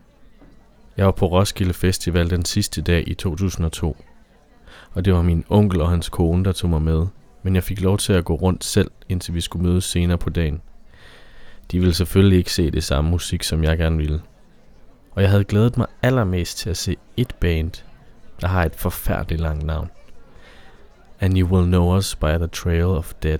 Jeg 0.98 1.06
var 1.06 1.12
på 1.12 1.25
Roskilde 1.25 1.74
Festival 1.74 2.30
den 2.30 2.46
sidste 2.46 2.82
dag 2.82 3.08
i 3.08 3.13
2002. 3.13 3.98
Og 4.94 5.06
det 5.06 5.13
var 5.13 5.22
min 5.22 5.46
onkel 5.50 5.82
og 5.82 5.89
hans 5.89 6.10
kone, 6.10 6.46
der 6.46 6.51
tog 6.51 6.70
mig 6.70 6.82
med. 6.82 7.08
Men 7.44 7.56
jeg 7.56 7.63
fik 7.63 7.82
lov 7.82 7.98
til 7.98 8.13
at 8.13 8.25
gå 8.25 8.36
rundt 8.36 8.63
selv, 8.63 8.92
indtil 9.10 9.34
vi 9.34 9.42
skulle 9.42 9.68
mødes 9.68 9.84
senere 9.84 10.18
på 10.18 10.30
dagen. 10.30 10.62
De 11.72 11.80
ville 11.80 11.94
selvfølgelig 11.94 12.38
ikke 12.38 12.54
se 12.54 12.72
det 12.72 12.84
samme 12.84 13.12
musik, 13.12 13.44
som 13.44 13.63
jeg 13.63 13.77
gerne 13.77 13.98
ville. 13.98 14.22
Og 15.12 15.22
jeg 15.22 15.30
havde 15.30 15.44
glædet 15.44 15.77
mig 15.77 15.88
allermest 16.01 16.58
til 16.58 16.70
at 16.70 16.77
se 16.77 16.96
et 17.18 17.36
band, 17.39 17.72
der 18.42 18.48
har 18.48 18.66
et 18.66 18.75
forfærdeligt 18.75 19.42
langt 19.42 19.66
navn. 19.66 19.89
And 21.22 21.38
you 21.38 21.48
will 21.48 21.66
know 21.66 21.98
us 21.98 22.16
by 22.16 22.38
the 22.38 22.48
trail 22.48 22.86
of 22.86 23.14
dead. 23.24 23.40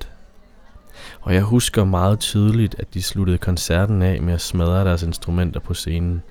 Og 1.22 1.34
jeg 1.34 1.42
husker 1.42 1.84
meget 1.84 2.20
tydeligt, 2.20 2.76
at 2.80 2.94
de 2.94 3.04
sluttede 3.04 3.38
koncerten 3.38 4.02
af 4.02 4.22
med 4.22 4.34
at 4.34 4.42
smadre 4.42 4.86
deres 4.86 5.04
instrumenter 5.04 5.60
på 5.60 5.74
scenen. 5.74 6.24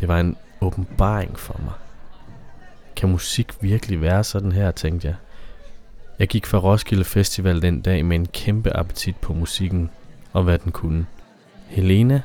Det 0.00 0.08
var 0.08 0.20
en 0.20 0.36
åbenbaring 0.60 1.38
for 1.38 1.60
mig. 1.64 1.72
Kan 2.96 3.08
musik 3.08 3.52
virkelig 3.60 4.00
være 4.00 4.24
sådan 4.24 4.52
her, 4.52 4.70
tænkte 4.70 5.08
jeg. 5.08 5.16
Jeg 6.18 6.28
gik 6.28 6.46
fra 6.46 6.58
Roskilde 6.58 7.04
Festival 7.04 7.62
den 7.62 7.80
dag 7.80 8.04
med 8.04 8.16
en 8.16 8.26
kæmpe 8.26 8.76
appetit 8.76 9.16
på 9.16 9.32
musikken 9.32 9.90
og 10.32 10.42
hvad 10.42 10.58
den 10.58 10.72
kunne. 10.72 11.06
Helena, 11.66 12.22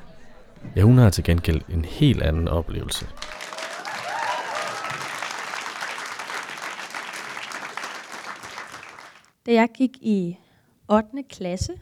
ja 0.75 0.81
hun 0.81 0.97
har 0.97 1.09
til 1.09 1.23
gengæld 1.23 1.61
en 1.69 1.85
helt 1.85 2.21
anden 2.21 2.47
oplevelse. 2.47 3.05
Da 9.49 9.53
jeg 9.53 9.69
gik 9.73 9.97
i 10.01 10.39
8. 10.89 11.23
klasse, 11.29 11.73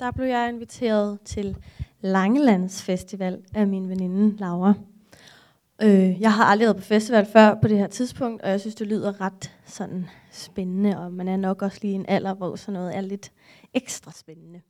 der 0.00 0.10
blev 0.10 0.26
jeg 0.26 0.48
inviteret 0.48 1.20
til 1.24 1.56
Langelands 2.00 2.82
Festival 2.82 3.44
af 3.54 3.66
min 3.66 3.88
veninde 3.88 4.36
Laura. 4.36 4.74
Øh, 5.82 6.20
jeg 6.20 6.32
har 6.32 6.44
aldrig 6.44 6.66
været 6.66 6.76
på 6.76 6.82
festival 6.82 7.26
før 7.26 7.54
på 7.62 7.68
det 7.68 7.78
her 7.78 7.86
tidspunkt, 7.86 8.42
og 8.42 8.50
jeg 8.50 8.60
synes, 8.60 8.74
det 8.74 8.86
lyder 8.86 9.20
ret 9.20 9.52
sådan 9.64 10.06
spændende, 10.30 10.98
og 10.98 11.12
man 11.12 11.28
er 11.28 11.36
nok 11.36 11.62
også 11.62 11.78
lige 11.82 11.92
i 11.92 11.94
en 11.94 12.06
alder, 12.08 12.34
hvor 12.34 12.56
sådan 12.56 12.72
noget 12.72 12.96
er 12.96 13.00
lidt 13.00 13.32
ekstra 13.74 14.12
spændende. 14.12 14.60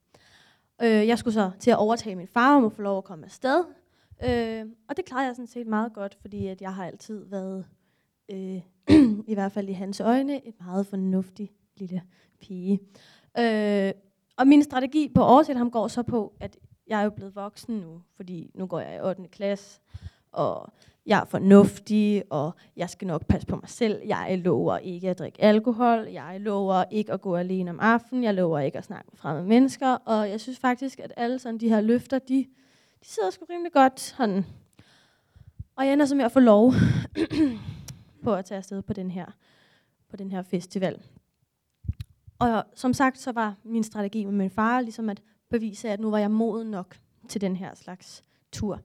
Øh, 0.83 1.07
jeg 1.07 1.19
skulle 1.19 1.35
så 1.35 1.51
til 1.61 1.71
at 1.71 1.79
overtage 1.79 2.17
min 2.17 2.29
far 2.29 2.57
om 2.57 2.65
at 2.65 2.73
få 2.73 2.83
lov 2.83 2.99
at 2.99 3.05
komme 3.05 3.25
afsted, 3.25 3.65
øh, 4.25 4.65
og 4.89 4.97
det 4.97 5.05
klarede 5.05 5.27
jeg 5.27 5.37
sådan 5.37 5.47
set 5.47 5.67
meget 5.67 5.93
godt, 5.93 6.19
fordi 6.21 6.47
at 6.47 6.61
jeg 6.61 6.75
har 6.75 6.87
altid 6.87 7.25
været, 7.25 7.67
øh, 8.29 8.61
i 9.33 9.35
hvert 9.35 9.53
fald 9.53 9.69
i 9.69 9.73
hans 9.73 10.01
øjne, 10.01 10.47
et 10.47 10.55
meget 10.61 10.87
fornuftig 10.87 11.53
lille 11.77 12.03
pige. 12.41 12.81
Øh, 13.39 13.93
og 14.37 14.47
min 14.47 14.63
strategi 14.63 15.09
på 15.15 15.39
at 15.39 15.57
ham 15.57 15.71
går 15.71 15.89
så 15.89 16.03
på, 16.03 16.33
at 16.41 16.57
jeg 16.87 17.01
er 17.01 17.05
jo 17.05 17.11
blevet 17.11 17.37
voksen 17.37 17.75
nu, 17.75 18.03
fordi 18.17 18.51
nu 18.55 18.67
går 18.67 18.81
jeg 18.81 18.97
i 18.97 19.01
8. 19.01 19.29
klasse, 19.29 19.81
og 20.33 20.73
jeg 21.07 21.21
er 21.21 21.25
fornuftig, 21.25 22.23
og 22.31 22.53
jeg 22.77 22.91
skal 22.91 23.07
nok 23.07 23.27
passe 23.27 23.47
på 23.47 23.57
mig 23.57 23.69
selv. 23.69 24.03
Jeg 24.07 24.41
lover 24.45 24.79
ikke 24.79 25.11
at 25.11 25.19
drikke 25.19 25.43
alkohol. 25.43 26.07
Jeg 26.13 26.41
lover 26.41 26.85
ikke 26.91 27.13
at 27.13 27.21
gå 27.21 27.37
alene 27.37 27.71
om 27.71 27.81
aftenen. 27.81 28.25
Jeg 28.25 28.35
lover 28.35 28.59
ikke 28.59 28.79
at 28.79 28.85
snakke 28.85 29.09
med 29.13 29.19
fremmede 29.19 29.47
mennesker. 29.47 29.89
Og 29.89 30.31
jeg 30.31 30.41
synes 30.41 30.59
faktisk, 30.59 31.01
at 31.01 31.13
alle 31.17 31.39
sådan 31.39 31.59
de 31.59 31.69
her 31.69 31.81
løfter, 31.81 32.19
de, 32.19 32.47
de 33.03 33.09
sidder 33.09 33.31
sgu 33.31 33.47
rimelig 33.51 33.73
godt 33.73 34.01
sådan. 34.01 34.45
Og 35.77 35.87
jeg 35.87 35.93
ender 35.93 36.07
så 36.07 36.15
med 36.15 36.25
at 36.25 36.33
få 36.33 36.41
lov 36.41 36.73
på 38.25 38.35
at 38.35 38.45
tage 38.45 38.59
afsted 38.59 38.83
på 38.83 38.93
den 38.93 39.11
her, 39.11 39.27
på 40.11 40.17
den 40.17 40.31
her 40.31 40.43
festival. 40.43 41.03
Og 42.39 42.65
som 42.75 42.93
sagt, 42.95 43.19
så 43.19 43.33
var 43.33 43.55
min 43.65 43.85
strategi 43.85 44.25
med 44.25 44.33
min 44.33 44.51
far 44.51 44.81
ligesom 44.81 45.09
at 45.09 45.23
bevise, 45.51 45.89
at 45.89 46.01
nu 46.01 46.11
var 46.11 46.19
jeg 46.19 46.31
moden 46.31 46.71
nok 46.71 46.97
til 47.29 47.41
den 47.41 47.57
her 47.57 47.75
slags 47.75 48.23
tur. 48.53 48.81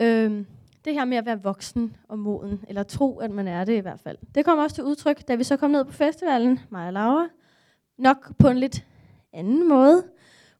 Øhm, 0.00 0.46
det 0.84 0.94
her 0.94 1.04
med 1.04 1.16
at 1.16 1.26
være 1.26 1.42
voksen 1.42 1.96
og 2.08 2.18
moden, 2.18 2.64
eller 2.68 2.82
tro, 2.82 3.18
at 3.18 3.30
man 3.30 3.48
er 3.48 3.64
det 3.64 3.76
i 3.76 3.80
hvert 3.80 4.00
fald. 4.00 4.18
Det 4.34 4.44
kom 4.44 4.58
også 4.58 4.74
til 4.74 4.84
udtryk, 4.84 5.28
da 5.28 5.34
vi 5.34 5.44
så 5.44 5.56
kom 5.56 5.70
ned 5.70 5.84
på 5.84 5.92
festivalen, 5.92 6.60
mig 6.70 6.86
og 6.86 6.92
Laura. 6.92 7.28
Nok 7.98 8.36
på 8.38 8.48
en 8.48 8.58
lidt 8.58 8.86
anden 9.32 9.68
måde, 9.68 10.04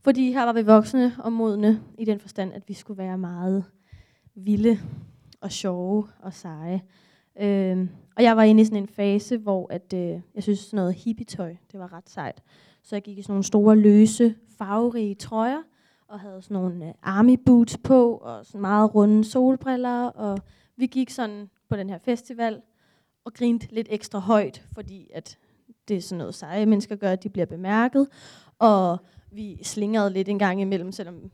fordi 0.01 0.33
her 0.33 0.45
var 0.45 0.53
vi 0.53 0.63
voksne 0.63 1.17
og 1.19 1.33
modne 1.33 1.83
i 1.99 2.05
den 2.05 2.21
forstand, 2.21 2.53
at 2.53 2.63
vi 2.69 2.75
skulle 2.75 2.99
være 2.99 3.19
meget 3.19 3.65
vilde 4.35 4.79
og 5.41 5.53
sjove 5.53 6.09
og 6.21 6.33
seje. 6.33 6.83
Øhm, 7.41 7.89
og 8.17 8.23
jeg 8.23 8.37
var 8.37 8.43
inde 8.43 8.61
i 8.61 8.65
sådan 8.65 8.83
en 8.83 8.89
fase, 8.89 9.37
hvor 9.37 9.67
at, 9.73 9.93
øh, 9.93 10.21
jeg 10.35 10.43
synes 10.43 10.59
sådan 10.59 10.77
noget 10.77 10.95
hippietøj, 10.95 11.57
det 11.73 11.81
var 11.81 11.93
ret 11.93 12.11
sejt. 12.11 12.43
Så 12.83 12.97
jeg 12.97 13.03
gik 13.03 13.19
i 13.19 13.23
sådan 13.23 13.33
nogle 13.33 13.45
store, 13.45 13.77
løse, 13.77 14.35
farverige 14.59 15.15
trøjer, 15.15 15.63
og 16.09 16.21
havde 16.21 16.43
sådan 16.43 16.55
nogle 16.55 16.87
øh, 16.87 16.93
army 17.03 17.39
boots 17.47 17.79
på, 17.79 18.17
og 18.17 18.47
sådan 18.47 18.61
meget 18.61 18.95
runde 18.95 19.25
solbriller, 19.25 20.07
og 20.07 20.39
vi 20.77 20.87
gik 20.87 21.11
sådan 21.11 21.51
på 21.69 21.77
den 21.77 21.91
her 21.91 21.99
festival, 21.99 22.63
og 23.25 23.35
grinte 23.35 23.69
lidt 23.71 23.89
ekstra 23.91 24.19
højt, 24.19 24.65
fordi 24.75 25.11
at 25.15 25.39
det 25.89 25.97
er 25.97 26.01
sådan 26.01 26.19
noget 26.19 26.35
seje 26.35 26.67
mennesker 26.67 26.97
gør, 26.97 27.11
at 27.11 27.23
de 27.23 27.29
bliver 27.29 27.47
bemærket, 27.47 28.09
og 28.59 28.99
vi 29.33 29.59
slingrede 29.63 30.11
lidt 30.11 30.29
en 30.29 30.39
gang 30.39 30.61
imellem, 30.61 30.93
selvom 30.93 31.31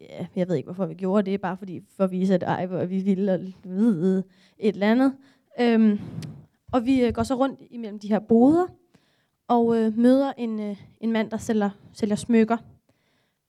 ja, 0.00 0.26
jeg 0.36 0.48
ved 0.48 0.56
ikke, 0.56 0.66
hvorfor 0.66 0.86
vi 0.86 0.94
gjorde 0.94 1.30
det, 1.30 1.40
bare 1.40 1.56
fordi 1.56 1.80
for 1.96 2.04
at 2.04 2.10
vise, 2.10 2.34
at 2.34 2.42
ej, 2.42 2.66
hvor 2.66 2.84
vi 2.84 2.98
ville 2.98 3.34
og 3.34 3.40
vide 3.64 4.24
et 4.58 4.74
eller 4.74 4.90
andet. 4.90 5.14
Øhm, 5.60 5.98
og 6.72 6.86
vi 6.86 7.04
øh, 7.04 7.12
går 7.12 7.22
så 7.22 7.34
rundt 7.34 7.60
imellem 7.70 7.98
de 7.98 8.08
her 8.08 8.18
boder, 8.18 8.66
og 9.48 9.76
øh, 9.76 9.98
møder 9.98 10.32
en, 10.38 10.60
øh, 10.60 10.76
en 11.00 11.12
mand, 11.12 11.30
der 11.30 11.36
sælger, 11.36 11.70
sælger 11.92 12.16
smykker. 12.16 12.56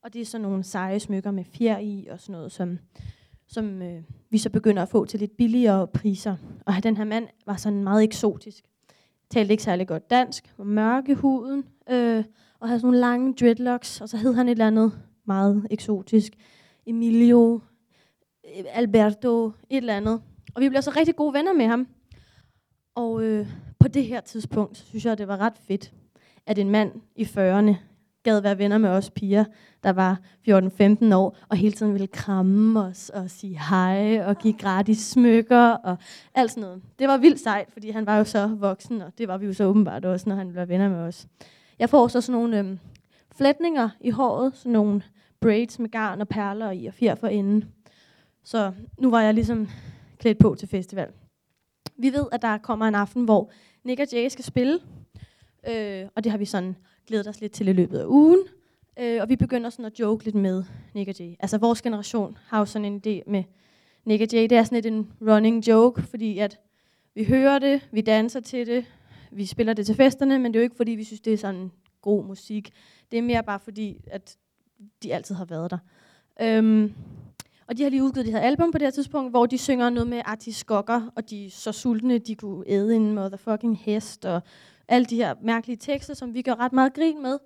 Og 0.04 0.14
det 0.14 0.22
er 0.22 0.26
sådan 0.26 0.48
nogle 0.48 0.64
seje 0.64 1.00
smykker 1.00 1.32
med 1.32 1.44
fjer 1.44 1.80
i 1.80 2.08
og 2.12 2.20
sådan 2.20 2.34
noget, 2.34 2.52
som, 2.52 2.80
som 3.48 3.82
øh, 3.82 4.04
vi 4.30 4.38
så 4.38 4.50
begynder 4.50 4.82
at 4.82 4.90
få 4.90 5.06
til 5.06 5.20
lidt 5.20 5.38
billigere 5.38 5.88
priser. 5.88 6.36
Og 6.66 6.74
den 6.84 6.98
her 6.98 7.04
mand 7.04 7.28
var 7.46 7.56
sådan 7.56 7.84
meget 7.84 8.04
eksotisk. 8.04 8.64
Talte 9.30 9.52
ikke 9.52 9.64
særlig 9.64 9.88
godt 9.88 10.10
dansk, 10.10 10.54
var 10.58 10.64
mørk 10.66 11.10
i 11.10 11.14
huden, 11.14 11.66
øh, 11.90 12.24
og 12.60 12.68
havde 12.68 12.80
sådan 12.80 12.88
nogle 12.88 13.00
lange 13.00 13.34
dreadlocks, 13.34 14.02
og 14.02 14.10
så 14.10 14.18
hed 14.18 14.34
han 14.34 14.48
et 14.48 14.52
eller 14.52 14.68
andet 14.68 15.00
meget 15.26 15.68
eksotisk. 15.70 16.34
Emilio, 16.86 17.62
øh, 18.46 18.66
Alberto, 18.74 19.48
et 19.48 19.54
eller 19.70 19.98
andet. 19.98 20.22
Og 20.56 20.62
vi 20.62 20.70
blev 20.70 20.82
så 20.82 20.94
rigtig 20.98 21.16
gode 21.16 21.34
venner 21.34 21.54
med 21.54 21.66
ham. 21.66 21.88
Og 22.96 23.24
øh, 23.24 23.48
på 23.80 23.88
det 23.88 24.06
her 24.06 24.22
tidspunkt, 24.22 24.78
synes 24.78 25.06
jeg, 25.06 25.18
det 25.18 25.28
var 25.28 25.38
ret 25.38 25.58
fedt, 25.68 25.94
at 26.46 26.58
en 26.58 26.70
mand 26.70 26.92
i 27.16 27.24
40'erne 27.24 27.76
gad 28.24 28.42
være 28.42 28.58
venner 28.58 28.78
med 28.78 28.90
os 28.90 29.10
piger, 29.10 29.46
der 29.84 29.90
var 29.90 30.20
14-15 31.12 31.16
år, 31.16 31.38
og 31.50 31.58
hele 31.58 31.74
tiden 31.74 31.94
ville 31.94 32.08
kramme 32.08 32.82
os 32.82 33.10
og 33.10 33.30
sige 33.30 33.60
hej 33.70 34.22
og 34.26 34.38
give 34.38 34.54
gratis 34.54 34.98
smykker 34.98 35.70
og 35.70 35.98
alt 36.36 36.52
sådan 36.52 36.62
noget. 36.62 36.82
Det 37.00 37.08
var 37.08 37.18
vildt 37.18 37.40
sejt, 37.40 37.72
fordi 37.74 37.90
han 37.90 38.06
var 38.06 38.18
jo 38.18 38.24
så 38.24 38.48
voksen, 38.48 39.02
og 39.02 39.18
det 39.18 39.28
var 39.28 39.38
vi 39.38 39.46
jo 39.46 39.54
så 39.54 39.64
åbenbart 39.64 40.06
også, 40.06 40.30
når 40.30 40.36
han 40.36 40.48
ville 40.48 40.58
være 40.58 40.70
venner 40.70 40.90
med 40.90 41.00
os. 41.00 41.28
Jeg 41.80 41.90
får 41.90 42.08
så 42.08 42.22
sådan 42.22 42.42
nogle 42.42 42.60
øhm, 42.60 42.80
flætninger 43.36 43.90
i 44.02 44.10
håret, 44.10 44.56
sådan 44.56 44.72
nogle 44.72 45.02
braids 45.40 45.80
med 45.80 45.90
garn 45.90 46.22
og 46.22 46.28
perler 46.28 46.72
i 46.72 46.86
og 46.86 46.94
fjer 46.94 47.16
for 47.16 47.28
enden. 47.28 47.66
Så 48.44 48.72
nu 49.00 49.10
var 49.10 49.22
jeg 49.22 49.34
ligesom 49.34 49.68
klædt 50.20 50.38
på 50.38 50.56
til 50.56 50.68
festival. 50.68 51.08
Vi 51.98 52.14
ved, 52.14 52.26
at 52.32 52.42
der 52.42 52.58
kommer 52.58 52.86
en 52.88 52.96
aften, 52.96 53.24
hvor 53.24 53.52
Nick 53.84 54.00
og 54.00 54.08
Jay 54.14 54.30
skal 54.30 54.46
spille, 54.46 54.80
øh, 55.68 56.06
og 56.16 56.24
det 56.24 56.32
har 56.32 56.38
vi 56.38 56.46
sådan 56.46 56.76
glædet 57.08 57.28
os 57.28 57.42
lidt 57.42 57.52
til 57.52 57.68
i 57.68 57.74
løbet 57.74 58.00
af 58.00 58.06
ugen. 58.06 58.40
Øh, 59.00 59.22
og 59.22 59.30
vi 59.30 59.36
begynder 59.36 59.70
sådan 59.70 59.86
at 59.86 60.00
joke 60.00 60.26
lidt 60.26 60.36
med 60.36 60.64
Nick 60.94 61.10
og 61.10 61.16
Jay. 61.20 61.36
Altså 61.40 61.58
vores 61.58 61.82
generation 61.82 62.38
har 62.48 62.60
jo 62.60 62.66
sådan 62.66 62.86
en 62.86 63.02
idé 63.08 63.32
med 63.32 63.44
Nick 64.06 64.22
og 64.22 64.28
Jay. 64.34 64.44
Det 64.44 64.52
er 64.52 64.64
sådan 64.64 64.76
lidt 64.76 64.86
en 64.86 65.12
running 65.22 65.68
joke, 65.68 66.02
fordi 66.02 66.40
at 66.40 66.60
vi 67.16 67.24
hører 67.24 67.60
det, 67.60 67.90
vi 67.92 68.02
danser 68.02 68.40
til 68.40 68.68
det, 68.68 68.86
vi 69.32 69.46
spiller 69.46 69.74
det 69.74 69.86
til 69.86 69.96
festerne, 69.96 70.40
men 70.40 70.54
det 70.54 70.60
er 70.60 70.62
jo 70.62 70.64
ikke 70.64 70.76
fordi, 70.76 70.92
vi 70.92 71.04
synes, 71.04 71.22
det 71.22 71.34
er 71.34 71.38
sådan 71.38 71.72
god 72.02 72.26
musik. 72.26 72.72
Det 73.12 73.20
er 73.20 73.24
mere 73.24 73.44
bare 73.44 73.60
fordi, 73.60 74.02
at 74.08 74.38
de 75.04 75.14
altid 75.14 75.36
har 75.36 75.46
været 75.46 75.72
der. 75.72 75.78
Øhm, 76.42 76.94
og 77.68 77.78
de 77.78 77.84
har 77.84 77.90
lige 77.90 78.04
udgivet 78.04 78.26
det 78.26 78.34
her 78.34 78.42
album 78.42 78.72
på 78.72 78.78
det 78.78 78.86
her 78.86 78.92
tidspunkt, 78.92 79.32
hvor 79.32 79.46
de 79.46 79.58
synger 79.58 79.90
noget 79.90 80.10
med 80.10 80.22
artiskokker, 80.26 81.02
og 81.16 81.30
de 81.30 81.46
er 81.46 81.50
så 81.50 81.72
sultne, 81.72 82.18
de 82.18 82.36
kunne 82.36 82.64
æde 82.68 82.96
en 82.96 83.16
motherfucking 83.16 83.78
hest, 83.78 84.26
og 84.26 84.42
alle 84.88 85.06
de 85.06 85.16
her 85.16 85.36
mærkelige 85.42 85.78
tekster, 85.78 86.14
som 86.14 86.34
vi 86.34 86.42
gør 86.42 86.56
ret 86.56 86.74
meget 86.74 86.94
grin 86.94 87.22
med. 87.22 87.40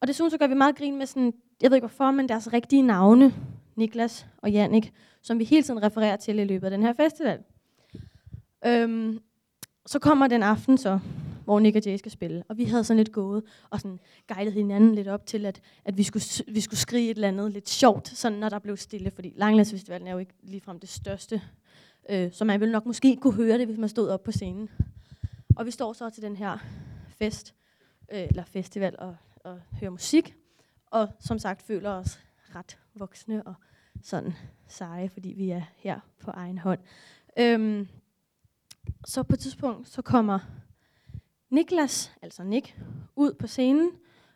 Og 0.00 0.06
det 0.06 0.14
synes 0.14 0.32
så 0.32 0.38
gør 0.38 0.46
vi 0.46 0.54
meget 0.54 0.76
grin 0.76 0.98
med 0.98 1.06
sådan, 1.06 1.32
jeg 1.62 1.70
ved 1.70 1.76
ikke 1.76 1.86
hvorfor, 1.86 2.10
men 2.10 2.28
deres 2.28 2.52
rigtige 2.52 2.82
navne, 2.82 3.34
Niklas 3.76 4.26
og 4.38 4.50
Jannik, 4.50 4.92
som 5.22 5.38
vi 5.38 5.44
hele 5.44 5.62
tiden 5.62 5.82
refererer 5.82 6.16
til 6.16 6.38
i 6.38 6.44
løbet 6.44 6.64
af 6.64 6.70
den 6.70 6.82
her 6.82 6.92
festival. 6.92 7.38
Øhm, 8.66 9.18
så 9.86 9.98
kommer 9.98 10.26
den 10.26 10.42
aften 10.42 10.78
så, 10.78 10.98
hvor 11.44 11.60
Nick 11.60 11.76
og 11.76 11.82
Jay 11.86 11.96
skal 11.96 12.10
spille. 12.10 12.42
Og 12.48 12.56
vi 12.58 12.64
havde 12.64 12.84
sådan 12.84 12.98
lidt 12.98 13.12
gået 13.12 13.42
og 13.70 13.80
sådan 13.80 14.00
guidet 14.34 14.52
hinanden 14.52 14.94
lidt 14.94 15.08
op 15.08 15.26
til, 15.26 15.46
at, 15.46 15.60
at 15.84 15.98
vi, 15.98 16.02
skulle, 16.02 16.24
vi 16.48 16.60
skulle 16.60 16.80
skrige 16.80 17.10
et 17.10 17.14
eller 17.14 17.28
andet 17.28 17.52
lidt 17.52 17.68
sjovt, 17.68 18.08
sådan 18.08 18.38
når 18.38 18.48
der 18.48 18.58
blev 18.58 18.76
stille. 18.76 19.10
Fordi 19.10 19.32
Langlandsfestivalen 19.36 20.08
er 20.08 20.12
jo 20.12 20.18
ikke 20.18 20.34
ligefrem 20.42 20.80
det 20.80 20.88
største. 20.88 21.42
Øh, 22.10 22.32
så 22.32 22.44
man 22.44 22.60
ville 22.60 22.72
nok 22.72 22.86
måske 22.86 23.16
kunne 23.16 23.34
høre 23.34 23.58
det, 23.58 23.66
hvis 23.66 23.78
man 23.78 23.88
stod 23.88 24.08
op 24.08 24.22
på 24.22 24.32
scenen. 24.32 24.68
Og 25.56 25.66
vi 25.66 25.70
står 25.70 25.92
så 25.92 26.10
til 26.10 26.22
den 26.22 26.36
her 26.36 26.58
fest, 27.08 27.54
øh, 28.12 28.22
eller 28.28 28.44
festival, 28.44 28.94
og, 28.98 29.16
og 29.44 29.60
hører 29.80 29.90
musik, 29.90 30.34
og 30.86 31.08
som 31.20 31.38
sagt 31.38 31.62
føler 31.62 31.90
os 31.90 32.20
ret 32.54 32.78
voksne 32.94 33.46
og 33.46 33.54
sådan 34.02 34.34
seje, 34.68 35.08
fordi 35.08 35.28
vi 35.28 35.50
er 35.50 35.62
her 35.76 36.00
på 36.20 36.30
egen 36.30 36.58
hånd. 36.58 36.80
Øhm, 37.38 37.88
så 39.04 39.22
på 39.22 39.34
et 39.34 39.40
tidspunkt, 39.40 39.88
så 39.88 40.02
kommer 40.02 40.38
Niklas, 41.52 42.12
altså 42.22 42.42
Nick, 42.42 42.76
ud 43.16 43.32
på 43.32 43.46
scenen 43.46 43.90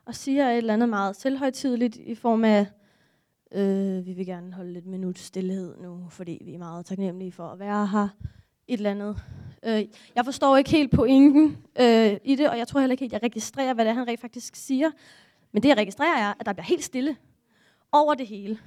og 0.04 0.14
siger 0.14 0.50
et 0.50 0.56
eller 0.56 0.74
andet 0.74 0.88
meget 0.88 1.16
selvhøjtidligt 1.16 1.96
i 1.96 2.14
form 2.14 2.44
af, 2.44 2.66
øh, 3.52 4.06
vi 4.06 4.12
vil 4.12 4.26
gerne 4.26 4.52
holde 4.52 4.72
lidt 4.72 4.86
minut 4.86 5.18
stillhed 5.18 5.76
nu, 5.78 6.06
fordi 6.10 6.38
vi 6.44 6.54
er 6.54 6.58
meget 6.58 6.86
taknemmelige 6.86 7.32
for 7.32 7.48
at 7.48 7.58
være 7.58 7.86
her. 7.86 8.08
Et 8.68 8.76
eller 8.76 8.90
andet. 8.90 9.16
Øh, 9.62 9.84
jeg 10.14 10.24
forstår 10.24 10.56
ikke 10.56 10.70
helt 10.70 10.90
pointen 10.90 11.58
øh, 11.80 12.16
i 12.24 12.34
det, 12.34 12.50
og 12.50 12.58
jeg 12.58 12.68
tror 12.68 12.80
heller 12.80 12.92
ikke 12.92 13.02
helt, 13.02 13.12
jeg 13.12 13.22
registrerer, 13.22 13.74
hvad 13.74 13.84
det 13.84 13.90
er, 13.90 13.94
han 13.94 14.08
rent 14.08 14.20
faktisk 14.20 14.56
siger. 14.56 14.90
Men 15.52 15.62
det, 15.62 15.68
jeg 15.68 15.76
registrerer, 15.76 16.28
er, 16.28 16.34
at 16.40 16.46
der 16.46 16.52
bliver 16.52 16.66
helt 16.66 16.84
stille 16.84 17.16
over 17.92 18.14
det 18.14 18.26
hele. 18.26 18.58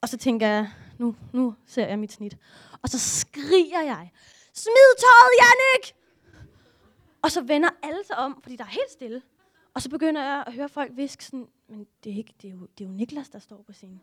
Og 0.00 0.08
så 0.08 0.16
tænker 0.16 0.46
jeg, 0.46 0.70
nu, 0.98 1.16
nu 1.32 1.54
ser 1.66 1.86
jeg 1.86 1.98
mit 1.98 2.12
snit. 2.12 2.36
Og 2.82 2.88
så 2.88 2.98
skriger 2.98 3.82
jeg, 3.82 4.10
smid 4.54 4.96
tøjet, 4.98 5.32
Jannik! 5.40 6.05
Og 7.22 7.30
så 7.30 7.40
vender 7.40 7.68
alle 7.82 8.04
sig 8.06 8.16
om, 8.18 8.38
fordi 8.42 8.56
der 8.56 8.64
er 8.64 8.68
helt 8.68 8.90
stille. 8.90 9.22
Og 9.74 9.82
så 9.82 9.90
begynder 9.90 10.22
jeg 10.22 10.44
at 10.46 10.52
høre 10.52 10.68
folk 10.68 10.92
viske 10.94 11.24
sådan, 11.24 11.48
men 11.68 11.86
det 12.04 12.12
er, 12.12 12.16
ikke, 12.16 12.34
det, 12.42 12.48
er 12.48 12.52
jo, 12.52 12.66
det 12.78 12.84
er 12.84 12.88
jo 12.88 12.94
Niklas, 12.94 13.28
der 13.28 13.38
står 13.38 13.62
på 13.66 13.72
scenen. 13.72 14.00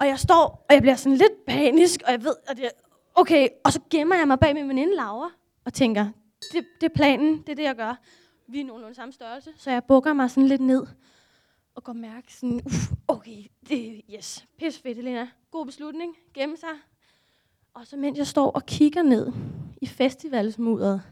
Og 0.00 0.06
jeg 0.06 0.18
står, 0.18 0.64
og 0.68 0.74
jeg 0.74 0.82
bliver 0.82 0.96
sådan 0.96 1.18
lidt 1.18 1.44
panisk, 1.46 2.02
og 2.06 2.12
jeg 2.12 2.24
ved, 2.24 2.34
at 2.46 2.58
jeg, 2.58 2.70
okay, 3.14 3.48
og 3.64 3.72
så 3.72 3.80
gemmer 3.90 4.16
jeg 4.16 4.28
mig 4.28 4.38
bag 4.38 4.54
min 4.54 4.68
veninde 4.68 4.96
Laura, 4.96 5.30
og 5.64 5.74
tænker, 5.74 6.08
det, 6.52 6.66
det 6.80 6.86
er 6.86 6.94
planen, 6.94 7.38
det 7.38 7.48
er 7.48 7.54
det, 7.54 7.62
jeg 7.62 7.76
gør. 7.76 7.94
Vi 8.46 8.60
er 8.60 8.64
nogenlunde 8.64 8.94
samme 8.94 9.12
størrelse, 9.12 9.52
så 9.56 9.70
jeg 9.70 9.84
bukker 9.84 10.12
mig 10.12 10.30
sådan 10.30 10.48
lidt 10.48 10.60
ned, 10.60 10.86
og 11.74 11.84
går 11.84 11.92
mærke 11.92 12.34
sådan, 12.34 12.60
uff, 12.66 12.92
okay, 13.08 13.44
det 13.68 14.02
yes, 14.14 14.46
pis 14.58 14.78
fedt, 14.78 14.98
Elena. 14.98 15.28
God 15.50 15.66
beslutning, 15.66 16.16
gemme 16.34 16.56
sig. 16.56 16.68
Og 17.74 17.86
så 17.86 17.96
mens 17.96 18.18
jeg 18.18 18.26
står 18.26 18.50
og 18.50 18.66
kigger 18.66 19.02
ned 19.02 19.32
i 19.82 19.86
festivalsmudderet, 19.86 21.02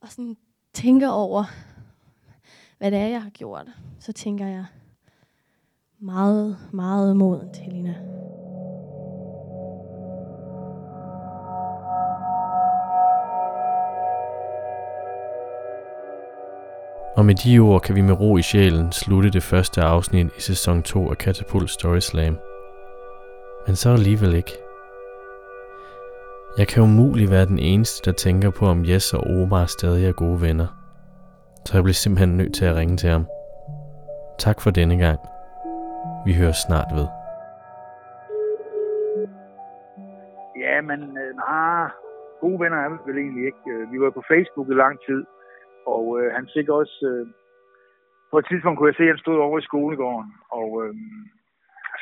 og 0.00 0.08
sådan 0.08 0.36
tænker 0.74 1.08
over, 1.08 1.44
hvad 2.78 2.90
det 2.90 2.98
er, 2.98 3.06
jeg 3.06 3.22
har 3.22 3.30
gjort, 3.30 3.66
så 3.98 4.12
tænker 4.12 4.46
jeg, 4.46 4.66
meget, 5.98 6.58
meget 6.72 7.16
moden, 7.16 7.54
Helena. 7.54 7.94
Og 17.16 17.26
med 17.26 17.34
de 17.34 17.58
ord 17.58 17.82
kan 17.82 17.94
vi 17.94 18.00
med 18.00 18.20
ro 18.20 18.36
i 18.36 18.42
sjælen 18.42 18.92
slutte 18.92 19.30
det 19.30 19.42
første 19.42 19.82
afsnit 19.82 20.26
i 20.38 20.40
sæson 20.40 20.82
2 20.82 21.10
af 21.10 21.16
Catapult 21.16 21.70
Story 21.70 21.98
Slam. 21.98 22.38
Men 23.66 23.76
så 23.76 23.90
alligevel 23.90 24.34
ikke. 24.34 24.67
Jeg 26.60 26.66
kan 26.72 26.82
umuligt 26.82 27.30
være 27.30 27.50
den 27.54 27.60
eneste, 27.72 28.10
der 28.10 28.14
tænker 28.26 28.50
på, 28.58 28.64
om 28.74 28.80
Jes 28.90 29.14
og 29.18 29.22
Omar 29.38 29.66
stadig 29.76 30.02
er 30.08 30.20
gode 30.24 30.40
venner. 30.46 30.68
Så 31.64 31.70
jeg 31.76 31.82
bliver 31.84 32.02
simpelthen 32.04 32.36
nødt 32.40 32.54
til 32.58 32.66
at 32.70 32.76
ringe 32.80 32.96
til 33.02 33.10
ham. 33.14 33.24
Tak 34.44 34.58
for 34.62 34.70
denne 34.78 34.96
gang. 35.04 35.18
Vi 36.26 36.32
høres 36.40 36.60
snart 36.66 36.90
ved. 36.98 37.06
Ja, 40.64 40.74
men 40.90 41.00
øh, 41.22 41.30
nej, 41.44 41.84
gode 42.42 42.58
venner 42.62 42.78
er 42.84 42.88
vi 42.92 42.96
vel 43.08 43.18
egentlig 43.24 43.44
ikke. 43.50 43.64
Øh, 43.74 43.92
vi 43.92 43.96
var 44.04 44.10
på 44.10 44.22
Facebook 44.32 44.68
i 44.70 44.80
lang 44.84 44.94
tid, 45.08 45.20
og 45.94 46.04
øh, 46.18 46.28
han 46.36 46.44
fik 46.54 46.68
også... 46.80 46.98
Øh, 47.12 47.26
på 48.30 48.38
et 48.38 48.46
tidspunkt 48.48 48.76
kunne 48.76 48.90
jeg 48.90 48.98
se, 48.98 49.06
at 49.08 49.14
han 49.14 49.24
stod 49.24 49.38
over 49.46 49.58
i 49.58 49.68
skolegården 49.70 50.30
og 50.58 50.68
øh, 50.82 50.94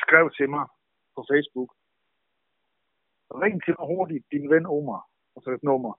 skrev 0.03 0.25
til 0.37 0.49
mig 0.55 0.65
på 1.15 1.21
Facebook. 1.31 1.69
Ring 3.43 3.55
til 3.65 3.73
mig 3.77 3.87
hurtigt, 3.93 4.25
din 4.31 4.49
ven 4.53 4.65
Omar, 4.65 5.03
og 5.35 5.39
så 5.41 5.49
et 5.51 5.63
nummer. 5.63 5.93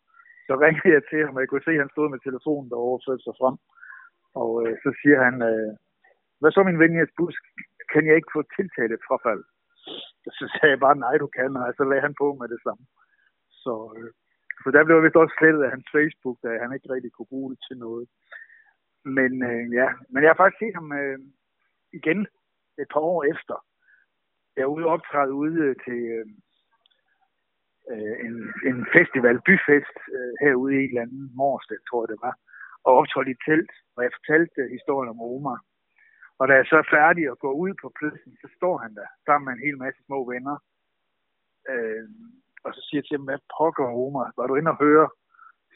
Så 0.46 0.52
ringede 0.64 0.94
jeg 0.96 1.02
til 1.10 1.20
ham, 1.24 1.34
og 1.36 1.40
jeg 1.40 1.48
kunne 1.48 1.66
se, 1.66 1.74
at 1.76 1.82
han 1.84 1.94
stod 1.94 2.08
med 2.10 2.20
telefonen 2.26 2.70
derovre 2.70 2.98
og 2.98 3.04
førte 3.06 3.24
sig 3.24 3.36
frem. 3.40 3.56
Og 4.42 4.50
øh, 4.62 4.74
så 4.84 4.90
siger 5.00 5.18
han, 5.26 5.36
øh, 5.50 5.70
hvad 6.40 6.50
så 6.50 6.60
min 6.62 6.80
ven 6.82 6.96
Jens 6.96 7.16
Busk, 7.18 7.42
kan 7.92 8.02
jeg 8.06 8.16
ikke 8.16 8.34
få 8.36 8.40
tiltalt 8.56 8.92
et 8.92 9.06
frafald? 9.08 9.44
Så 10.38 10.44
sagde 10.54 10.72
jeg 10.74 10.80
bare, 10.86 11.02
nej 11.04 11.14
du 11.24 11.28
kan, 11.38 11.50
og 11.56 11.74
så 11.78 11.84
lagde 11.84 12.06
han 12.06 12.14
på 12.22 12.28
med 12.40 12.48
det 12.54 12.60
samme. 12.66 12.84
Så, 13.62 13.74
øh, 13.96 14.10
så 14.62 14.68
der 14.74 14.84
blev 14.84 14.96
jeg 14.96 15.04
vist 15.04 15.22
også 15.22 15.34
slettet 15.38 15.62
af 15.64 15.70
hans 15.74 15.88
Facebook, 15.96 16.36
da 16.44 16.48
han 16.62 16.72
ikke 16.76 16.92
rigtig 16.94 17.12
kunne 17.12 17.32
bruge 17.32 17.50
det 17.52 17.60
til 17.68 17.76
noget. 17.86 18.06
Men 19.16 19.32
øh, 19.50 19.64
ja, 19.78 19.88
men 20.10 20.18
jeg 20.22 20.30
har 20.30 20.40
faktisk 20.40 20.60
set 20.60 20.74
ham 20.78 20.88
øh, 21.00 21.18
igen 21.98 22.20
et 22.82 22.88
par 22.92 23.04
år 23.12 23.20
efter. 23.32 23.56
Jeg 24.56 24.62
er 24.62 24.74
ude 24.74 24.86
og 24.86 24.92
optræde 24.92 25.32
ude 25.42 25.58
øh, 25.66 25.76
til 25.84 26.00
øh, 26.16 26.26
øh, 27.92 28.14
en, 28.26 28.34
en 28.70 28.78
festival, 28.96 29.36
byfest, 29.48 29.96
øh, 30.16 30.32
herude 30.42 30.74
i 30.74 30.84
et 30.84 30.88
eller 30.88 31.02
andet 31.02 31.30
Morsted, 31.40 31.80
tror 31.88 32.02
jeg 32.02 32.10
det 32.12 32.20
var, 32.26 32.34
og 32.86 32.92
optrådte 32.98 33.30
i 33.34 33.42
telt, 33.46 33.72
og 33.96 34.00
jeg 34.04 34.16
fortalte 34.18 34.60
øh, 34.62 34.70
historien 34.76 35.10
om 35.14 35.20
Omar. 35.34 35.58
Og 36.38 36.44
da 36.48 36.52
jeg 36.54 36.66
så 36.66 36.76
er 36.82 36.94
færdig 36.98 37.24
at 37.30 37.38
gå 37.44 37.50
ud 37.64 37.72
på 37.82 37.88
pladsen, 37.98 38.32
så 38.42 38.48
står 38.56 38.76
han 38.84 38.92
der 38.94 39.08
sammen 39.26 39.44
med 39.46 39.54
en 39.54 39.66
hel 39.66 39.78
masse 39.84 40.00
små 40.06 40.18
venner. 40.32 40.56
Øh, 41.70 42.08
og 42.64 42.70
så 42.74 42.80
siger 42.84 42.98
jeg 43.00 43.06
til 43.06 43.16
ham, 43.18 43.28
hvad 43.28 43.40
pokker 43.56 43.88
Omar? 44.06 44.32
Var 44.36 44.46
du 44.46 44.54
inde 44.56 44.70
og 44.74 44.80
høre 44.86 45.08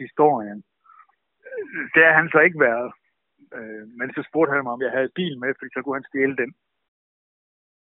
historien? 0.03 0.59
Det 1.95 2.03
har 2.07 2.15
han 2.21 2.29
så 2.35 2.41
ikke 2.47 2.61
været. 2.69 2.91
Øh, 3.57 3.85
men 3.99 4.09
så 4.15 4.21
spurgte 4.29 4.53
han 4.53 4.65
mig, 4.65 4.73
om 4.73 4.83
jeg 4.87 4.93
havde 4.97 5.17
bil 5.19 5.35
med, 5.43 5.51
fordi 5.59 5.71
så 5.75 5.81
kunne 5.83 5.99
han 5.99 6.11
stjæle 6.11 6.37
den. 6.43 6.51